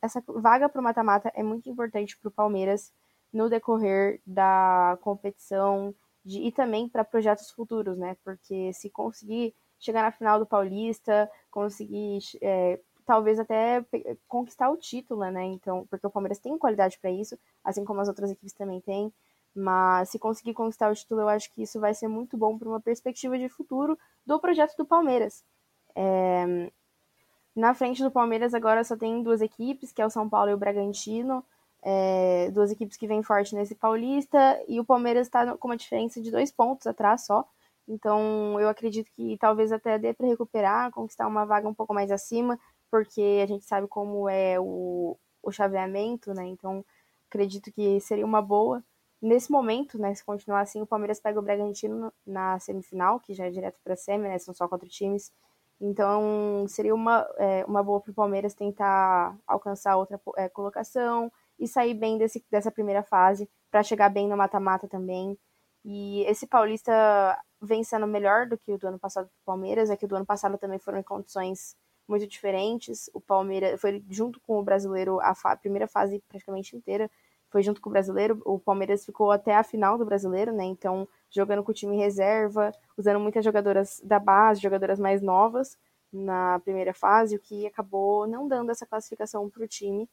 essa 0.00 0.22
vaga 0.26 0.68
para 0.68 0.80
o 0.80 0.84
mata-mata 0.84 1.30
é 1.34 1.42
muito 1.42 1.68
importante 1.68 2.16
para 2.18 2.28
o 2.28 2.32
Palmeiras 2.32 2.92
no 3.32 3.48
decorrer 3.48 4.20
da 4.26 4.98
competição, 5.02 5.94
de, 6.24 6.40
e 6.40 6.52
também 6.52 6.88
para 6.88 7.04
projetos 7.04 7.50
futuros, 7.50 7.98
né? 7.98 8.16
Porque 8.24 8.72
se 8.72 8.90
conseguir 8.90 9.54
chegar 9.78 10.02
na 10.02 10.12
final 10.12 10.38
do 10.38 10.46
Paulista, 10.46 11.30
conseguir 11.50 12.20
é, 12.40 12.78
talvez 13.04 13.38
até 13.38 13.84
conquistar 14.28 14.70
o 14.70 14.76
título, 14.76 15.24
né? 15.30 15.44
Então, 15.44 15.86
porque 15.90 16.06
o 16.06 16.10
Palmeiras 16.10 16.38
tem 16.38 16.56
qualidade 16.56 16.98
para 16.98 17.10
isso, 17.10 17.38
assim 17.64 17.84
como 17.84 18.00
as 18.00 18.08
outras 18.08 18.30
equipes 18.30 18.52
também 18.52 18.80
têm. 18.80 19.12
Mas 19.54 20.10
se 20.10 20.18
conseguir 20.18 20.54
conquistar 20.54 20.90
o 20.90 20.94
título, 20.94 21.22
eu 21.22 21.28
acho 21.28 21.52
que 21.52 21.62
isso 21.62 21.78
vai 21.78 21.92
ser 21.92 22.08
muito 22.08 22.36
bom 22.38 22.56
para 22.58 22.68
uma 22.68 22.80
perspectiva 22.80 23.36
de 23.38 23.48
futuro 23.48 23.98
do 24.24 24.40
projeto 24.40 24.76
do 24.76 24.86
Palmeiras. 24.86 25.44
É... 25.94 26.70
Na 27.54 27.74
frente 27.74 28.02
do 28.02 28.10
Palmeiras 28.10 28.54
agora 28.54 28.82
só 28.82 28.96
tem 28.96 29.22
duas 29.22 29.40
equipes, 29.40 29.92
que 29.92 30.00
é 30.00 30.06
o 30.06 30.10
São 30.10 30.28
Paulo 30.28 30.50
e 30.50 30.54
o 30.54 30.58
Bragantino 30.58 31.44
é, 31.82 32.50
duas 32.52 32.70
equipes 32.70 32.96
que 32.96 33.08
vêm 33.08 33.22
forte 33.22 33.54
nesse 33.54 33.74
Paulista, 33.74 34.62
e 34.68 34.78
o 34.78 34.84
Palmeiras 34.84 35.26
está 35.26 35.56
com 35.56 35.68
uma 35.68 35.76
diferença 35.76 36.22
de 36.22 36.30
dois 36.30 36.52
pontos 36.52 36.86
atrás 36.86 37.26
só. 37.26 37.44
Então 37.88 38.60
eu 38.60 38.68
acredito 38.68 39.10
que 39.12 39.36
talvez 39.38 39.72
até 39.72 39.98
dê 39.98 40.14
para 40.14 40.26
recuperar, 40.28 40.92
conquistar 40.92 41.26
uma 41.26 41.44
vaga 41.44 41.68
um 41.68 41.74
pouco 41.74 41.92
mais 41.92 42.10
acima, 42.12 42.58
porque 42.90 43.40
a 43.42 43.46
gente 43.46 43.64
sabe 43.64 43.88
como 43.88 44.28
é 44.28 44.60
o, 44.60 45.16
o 45.42 45.50
chaveamento, 45.50 46.32
né? 46.32 46.46
Então 46.46 46.84
acredito 47.28 47.72
que 47.72 48.00
seria 48.00 48.24
uma 48.24 48.40
boa. 48.40 48.82
Nesse 49.20 49.50
momento, 49.52 49.98
né, 49.98 50.14
se 50.14 50.24
continuar 50.24 50.60
assim, 50.62 50.80
o 50.82 50.86
Palmeiras 50.86 51.20
pega 51.20 51.38
o 51.38 51.42
Bragantino 51.42 52.12
na 52.26 52.58
semifinal, 52.58 53.20
que 53.20 53.34
já 53.34 53.46
é 53.46 53.50
direto 53.50 53.78
para 53.84 53.94
a 53.94 53.96
semi, 53.96 54.28
né? 54.28 54.38
São 54.38 54.54
só 54.54 54.68
quatro 54.68 54.88
times. 54.88 55.32
Então 55.80 56.64
seria 56.68 56.94
uma, 56.94 57.28
é, 57.38 57.64
uma 57.66 57.82
boa 57.82 58.00
para 58.00 58.12
o 58.12 58.14
Palmeiras 58.14 58.54
tentar 58.54 59.36
alcançar 59.46 59.96
outra 59.96 60.20
é, 60.36 60.48
colocação, 60.48 61.30
e 61.62 61.68
sair 61.68 61.94
bem 61.94 62.18
desse, 62.18 62.44
dessa 62.50 62.70
primeira 62.72 63.02
fase 63.02 63.48
para 63.70 63.82
chegar 63.82 64.08
bem 64.08 64.28
no 64.28 64.36
mata-mata 64.36 64.88
também. 64.88 65.38
E 65.84 66.22
esse 66.24 66.46
Paulista 66.46 66.92
vem 67.60 67.84
sendo 67.84 68.06
melhor 68.06 68.46
do 68.48 68.58
que 68.58 68.72
o 68.72 68.78
do 68.78 68.88
ano 68.88 68.98
passado 68.98 69.26
do 69.26 69.44
Palmeiras, 69.44 69.88
é 69.88 69.96
que 69.96 70.04
o 70.04 70.08
do 70.08 70.16
ano 70.16 70.26
passado 70.26 70.58
também 70.58 70.78
foram 70.80 70.98
em 70.98 71.02
condições 71.04 71.76
muito 72.08 72.26
diferentes. 72.26 73.08
O 73.14 73.20
Palmeiras 73.20 73.80
foi 73.80 74.04
junto 74.10 74.40
com 74.40 74.58
o 74.58 74.62
brasileiro 74.62 75.20
a, 75.20 75.56
primeira 75.56 75.86
fase 75.86 76.20
praticamente 76.28 76.76
inteira, 76.76 77.08
foi 77.52 77.62
junto 77.62 77.80
com 77.80 77.90
o 77.90 77.92
brasileiro. 77.92 78.40
O 78.44 78.58
Palmeiras 78.58 79.04
ficou 79.04 79.30
até 79.30 79.54
a 79.54 79.62
final 79.62 79.98
do 79.98 80.06
brasileiro, 80.06 80.52
né? 80.52 80.64
Então, 80.64 81.06
jogando 81.30 81.62
com 81.62 81.70
o 81.70 81.74
time 81.74 81.96
reserva, 81.96 82.72
usando 82.96 83.20
muitas 83.20 83.44
jogadoras 83.44 84.00
da 84.02 84.18
base, 84.18 84.62
jogadoras 84.62 84.98
mais 84.98 85.20
novas 85.22 85.76
na 86.12 86.58
primeira 86.60 86.92
fase, 86.92 87.36
o 87.36 87.40
que 87.40 87.66
acabou 87.66 88.26
não 88.26 88.46
dando 88.46 88.70
essa 88.70 88.86
classificação 88.86 89.48
para 89.48 89.64
o 89.64 89.68
time. 89.68 90.08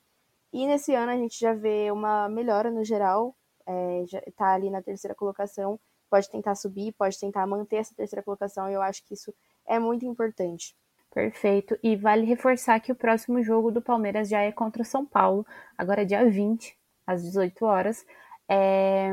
E 0.52 0.66
nesse 0.66 0.94
ano 0.94 1.12
a 1.12 1.18
gente 1.18 1.40
já 1.40 1.54
vê 1.54 1.92
uma 1.92 2.30
melhora 2.30 2.72
no 2.72 2.84
geral, 2.84 3.36
é, 3.66 4.04
já 4.08 4.20
está 4.26 4.54
ali 4.54 4.70
na 4.70 4.82
terceira 4.82 5.14
colocação, 5.14 5.80
pode 6.10 6.30
tentar 6.30 6.56
subir, 6.56 6.94
pode 6.94 7.20
tentar 7.20 7.46
manter 7.46 7.78
essa 7.78 7.94
terceira 7.94 8.24
colocação, 8.24 8.70
e 8.70 8.74
eu 8.74 8.82
acho 8.82 9.06
que 9.06 9.14
isso 9.14 9.34
é 9.68 9.78
muito 9.78 10.06
importante. 10.06 10.76
Perfeito. 11.12 11.78
E 11.84 11.96
vale 11.96 12.26
reforçar 12.26 12.80
que 12.80 12.92
o 12.92 12.96
próximo 12.96 13.44
jogo 13.44 13.72
do 13.72 13.82
Palmeiras 13.82 14.30
já 14.30 14.42
é 14.42 14.52
contra 14.52 14.82
o 14.82 14.86
São 14.86 15.06
Paulo, 15.06 15.46
agora 15.78 16.02
é 16.02 16.06
dia 16.06 16.28
20, 16.28 16.79
às 17.10 17.24
18 17.24 17.66
horas. 17.66 18.06
É 18.48 19.12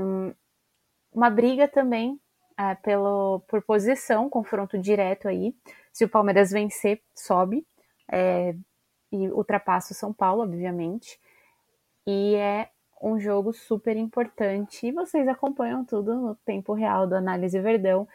uma 1.13 1.31
briga 1.31 1.67
também 1.67 2.21
é, 2.59 2.75
pelo, 2.75 3.41
por 3.49 3.63
posição, 3.63 4.29
confronto 4.29 4.79
direto 4.79 5.29
aí. 5.29 5.55
Se 5.93 6.05
o 6.05 6.09
Palmeiras 6.09 6.51
vencer, 6.51 7.01
sobe 7.15 7.67
é, 8.11 8.55
e 9.11 9.29
ultrapassa 9.29 9.93
o 9.93 9.97
São 9.97 10.13
Paulo, 10.13 10.43
obviamente. 10.43 11.19
E 12.07 12.35
é 12.35 12.69
um 13.03 13.19
jogo 13.19 13.53
super 13.53 13.97
importante. 13.97 14.87
E 14.87 14.93
vocês 14.93 15.27
acompanham 15.27 15.85
tudo 15.85 16.15
no 16.15 16.35
tempo 16.37 16.75
real 16.75 17.07
do 17.07 17.15
Análise 17.15 17.59
Verdão 17.61 18.07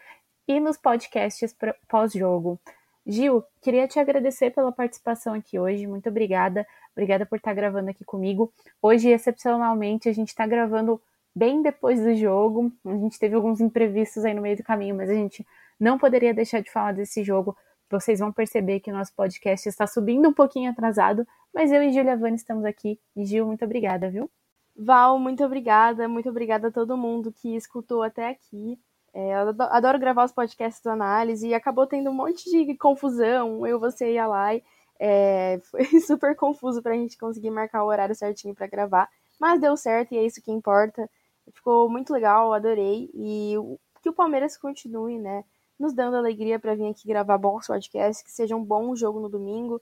e 0.46 0.60
nos 0.60 0.76
podcasts 0.76 1.56
pós-jogo. 1.88 2.60
Gil, 3.06 3.42
queria 3.60 3.88
te 3.88 3.98
agradecer 3.98 4.50
pela 4.50 4.70
participação 4.70 5.34
aqui 5.34 5.58
hoje. 5.58 5.86
Muito 5.86 6.08
obrigada. 6.08 6.66
Obrigada 6.92 7.26
por 7.26 7.36
estar 7.36 7.52
gravando 7.52 7.90
aqui 7.90 8.04
comigo. 8.04 8.52
Hoje, 8.80 9.08
excepcionalmente, 9.08 10.08
a 10.08 10.12
gente 10.12 10.28
está 10.28 10.46
gravando 10.46 11.00
bem 11.34 11.62
depois 11.62 12.00
do 12.00 12.14
jogo. 12.14 12.72
A 12.84 12.96
gente 12.96 13.18
teve 13.18 13.34
alguns 13.34 13.60
imprevistos 13.60 14.24
aí 14.24 14.34
no 14.34 14.42
meio 14.42 14.56
do 14.56 14.62
caminho, 14.62 14.94
mas 14.94 15.10
a 15.10 15.14
gente 15.14 15.44
não 15.80 15.98
poderia 15.98 16.32
deixar 16.32 16.60
de 16.60 16.70
falar 16.70 16.92
desse 16.92 17.24
jogo. 17.24 17.56
Vocês 17.90 18.20
vão 18.20 18.32
perceber 18.32 18.80
que 18.80 18.90
o 18.90 18.94
nosso 18.94 19.12
podcast 19.14 19.68
está 19.68 19.86
subindo 19.86 20.28
um 20.28 20.32
pouquinho 20.32 20.70
atrasado, 20.70 21.26
mas 21.52 21.72
eu 21.72 21.82
e 21.82 21.92
Julia 21.92 22.16
Vani 22.16 22.36
estamos 22.36 22.64
aqui. 22.64 22.98
E 23.16 23.24
Gil, 23.24 23.46
muito 23.46 23.64
obrigada, 23.64 24.08
viu? 24.10 24.30
Val, 24.76 25.18
muito 25.18 25.44
obrigada. 25.44 26.08
Muito 26.08 26.28
obrigada 26.28 26.68
a 26.68 26.72
todo 26.72 26.96
mundo 26.96 27.32
que 27.32 27.54
escutou 27.56 28.02
até 28.02 28.28
aqui. 28.28 28.78
É, 29.14 29.34
eu 29.34 29.54
adoro 29.70 29.98
gravar 29.98 30.24
os 30.24 30.32
podcasts 30.32 30.82
do 30.82 30.90
análise 30.90 31.46
e 31.46 31.54
acabou 31.54 31.86
tendo 31.86 32.10
um 32.10 32.14
monte 32.14 32.50
de 32.50 32.76
confusão. 32.76 33.66
Eu, 33.66 33.78
você 33.78 34.12
e 34.12 34.18
a 34.18 34.26
Lai. 34.26 34.62
É, 34.98 35.60
foi 35.70 35.84
super 36.00 36.34
confuso 36.36 36.82
para 36.82 36.92
a 36.92 36.96
gente 36.96 37.18
conseguir 37.18 37.50
marcar 37.50 37.84
o 37.84 37.88
horário 37.88 38.14
certinho 38.14 38.54
para 38.54 38.66
gravar. 38.66 39.08
Mas 39.38 39.60
deu 39.60 39.76
certo 39.76 40.12
e 40.12 40.18
é 40.18 40.24
isso 40.24 40.42
que 40.42 40.50
importa. 40.50 41.08
Ficou 41.52 41.88
muito 41.90 42.12
legal, 42.12 42.52
adorei. 42.52 43.10
E 43.14 43.54
que 44.02 44.08
o 44.08 44.12
Palmeiras 44.12 44.56
continue, 44.56 45.18
né? 45.18 45.44
Nos 45.78 45.92
dando 45.92 46.16
alegria 46.16 46.58
para 46.58 46.74
vir 46.74 46.88
aqui 46.88 47.06
gravar 47.06 47.38
bons 47.38 47.66
podcasts, 47.66 48.22
que 48.22 48.30
seja 48.30 48.56
um 48.56 48.64
bom 48.64 48.94
jogo 48.94 49.20
no 49.20 49.28
domingo. 49.28 49.80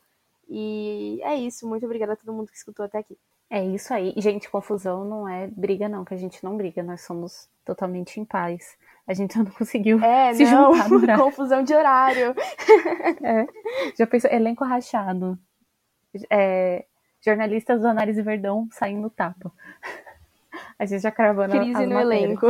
E 0.49 1.21
é 1.23 1.35
isso. 1.37 1.69
Muito 1.69 1.85
obrigada 1.85 2.15
a 2.15 2.17
todo 2.17 2.33
mundo 2.33 2.51
que 2.51 2.57
escutou 2.57 2.85
até 2.85 2.99
aqui. 2.99 3.17
É 3.49 3.65
isso 3.65 3.93
aí. 3.93 4.15
Gente, 4.17 4.51
confusão 4.51 5.05
não 5.05 5.29
é 5.29 5.47
briga, 5.49 5.89
não, 5.89 6.05
que 6.05 6.15
a 6.15 6.17
gente 6.17 6.43
não 6.45 6.57
briga, 6.57 6.83
nós 6.83 7.01
somos 7.01 7.49
totalmente 7.65 8.21
em 8.21 8.25
paz. 8.25 8.77
A 9.07 9.15
gente 9.15 9.37
não 9.37 9.47
conseguiu 9.47 10.03
é, 10.03 10.33
se 10.35 10.45
não, 10.45 10.73
juntar 10.75 10.89
no 10.89 10.97
horário. 11.03 11.25
confusão 11.25 11.63
de 11.63 11.75
horário. 11.75 12.35
É, 13.23 13.47
já 13.99 14.07
pensou, 14.07 14.31
elenco 14.31 14.65
rachado. 14.65 15.39
É, 16.31 16.87
jornalistas 17.25 17.81
do 17.81 17.89
Análise 17.89 18.23
Verdão 18.23 18.69
saindo 18.73 19.11
tapa. 19.11 19.53
A 20.79 20.87
gente 20.87 21.03
já 21.03 21.11
cravando 21.11 21.59
Crise 21.59 21.87
no 21.87 21.99
elenco. 22.01 22.47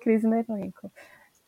Crise 0.00 0.26
no 0.26 0.34
elenco. 0.34 0.90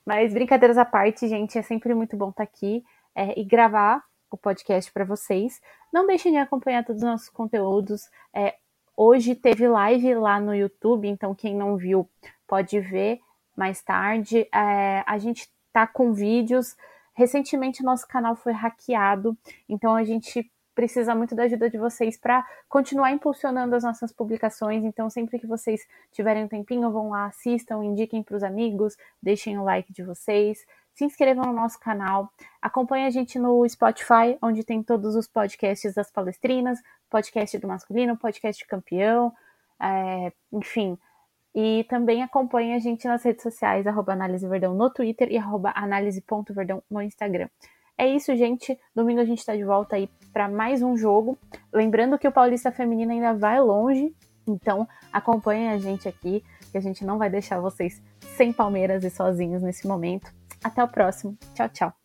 Mas 0.06 0.32
brincadeiras 0.32 0.78
à 0.78 0.84
parte, 0.84 1.26
gente, 1.26 1.58
é 1.58 1.62
sempre 1.62 1.94
muito 1.94 2.16
bom 2.16 2.30
estar 2.30 2.42
aqui 2.42 2.84
é, 3.14 3.38
e 3.38 3.44
gravar 3.44 4.02
o 4.30 4.36
podcast 4.36 4.92
para 4.92 5.04
vocês. 5.04 5.60
Não 5.92 6.06
deixem 6.06 6.32
de 6.32 6.38
acompanhar 6.38 6.84
todos 6.84 7.02
os 7.02 7.08
nossos 7.08 7.28
conteúdos. 7.28 8.08
É, 8.34 8.54
hoje 8.96 9.34
teve 9.34 9.66
live 9.66 10.14
lá 10.14 10.38
no 10.38 10.54
YouTube, 10.54 11.08
então 11.08 11.34
quem 11.34 11.54
não 11.54 11.76
viu 11.76 12.08
pode 12.46 12.78
ver 12.80 13.20
mais 13.56 13.82
tarde. 13.82 14.48
É, 14.52 15.02
a 15.06 15.18
gente 15.18 15.48
tá 15.72 15.86
com 15.86 16.12
vídeos. 16.12 16.76
Recentemente 17.14 17.82
nosso 17.82 18.06
canal 18.08 18.34
foi 18.34 18.52
hackeado, 18.52 19.36
então 19.68 19.94
a 19.94 20.02
gente 20.02 20.50
precisa 20.74 21.14
muito 21.14 21.34
da 21.34 21.44
ajuda 21.44 21.70
de 21.70 21.78
vocês 21.78 22.16
para 22.16 22.44
continuar 22.68 23.12
impulsionando 23.12 23.76
as 23.76 23.84
nossas 23.84 24.12
publicações. 24.12 24.84
Então, 24.84 25.08
sempre 25.08 25.38
que 25.38 25.46
vocês 25.46 25.80
tiverem 26.12 26.44
um 26.44 26.48
tempinho, 26.48 26.90
vão 26.90 27.10
lá, 27.10 27.26
assistam, 27.26 27.84
indiquem 27.84 28.22
para 28.22 28.36
os 28.36 28.42
amigos, 28.42 28.96
deixem 29.22 29.56
o 29.58 29.64
like 29.64 29.92
de 29.92 30.02
vocês, 30.02 30.66
se 30.94 31.04
inscrevam 31.04 31.46
no 31.46 31.52
nosso 31.52 31.78
canal, 31.78 32.30
acompanhe 32.60 33.06
a 33.06 33.10
gente 33.10 33.38
no 33.38 33.68
Spotify, 33.68 34.36
onde 34.42 34.64
tem 34.64 34.82
todos 34.82 35.14
os 35.14 35.26
podcasts 35.26 35.94
das 35.94 36.10
palestrinas, 36.10 36.80
podcast 37.08 37.56
do 37.58 37.68
masculino, 37.68 38.16
podcast 38.16 38.64
campeão, 38.66 39.32
é, 39.80 40.32
enfim. 40.52 40.98
E 41.54 41.84
também 41.88 42.22
acompanhe 42.22 42.74
a 42.74 42.78
gente 42.78 43.06
nas 43.06 43.22
redes 43.22 43.42
sociais, 43.42 43.86
arroba 43.86 44.12
Análise 44.12 44.46
Verdão 44.48 44.74
no 44.74 44.90
Twitter 44.90 45.30
e 45.30 45.38
arroba 45.38 45.72
análise.verdão 45.74 46.82
no 46.90 47.00
Instagram. 47.00 47.48
É 47.96 48.08
isso, 48.08 48.34
gente. 48.34 48.76
Domingo 48.94 49.20
a 49.20 49.24
gente 49.24 49.38
está 49.38 49.54
de 49.54 49.64
volta 49.64 49.94
aí 49.94 50.10
para 50.32 50.48
mais 50.48 50.82
um 50.82 50.96
jogo. 50.96 51.38
Lembrando 51.72 52.18
que 52.18 52.26
o 52.26 52.32
Paulista 52.32 52.72
Feminino 52.72 53.12
ainda 53.12 53.32
vai 53.34 53.60
longe, 53.60 54.12
então 54.48 54.88
acompanhem 55.12 55.70
a 55.70 55.78
gente 55.78 56.08
aqui, 56.08 56.42
que 56.72 56.78
a 56.78 56.80
gente 56.80 57.04
não 57.04 57.18
vai 57.18 57.30
deixar 57.30 57.60
vocês 57.60 58.02
sem 58.36 58.52
Palmeiras 58.52 59.04
e 59.04 59.10
sozinhos 59.10 59.62
nesse 59.62 59.86
momento. 59.86 60.32
Até 60.62 60.82
o 60.82 60.88
próximo. 60.88 61.36
Tchau, 61.54 61.68
tchau. 61.68 62.03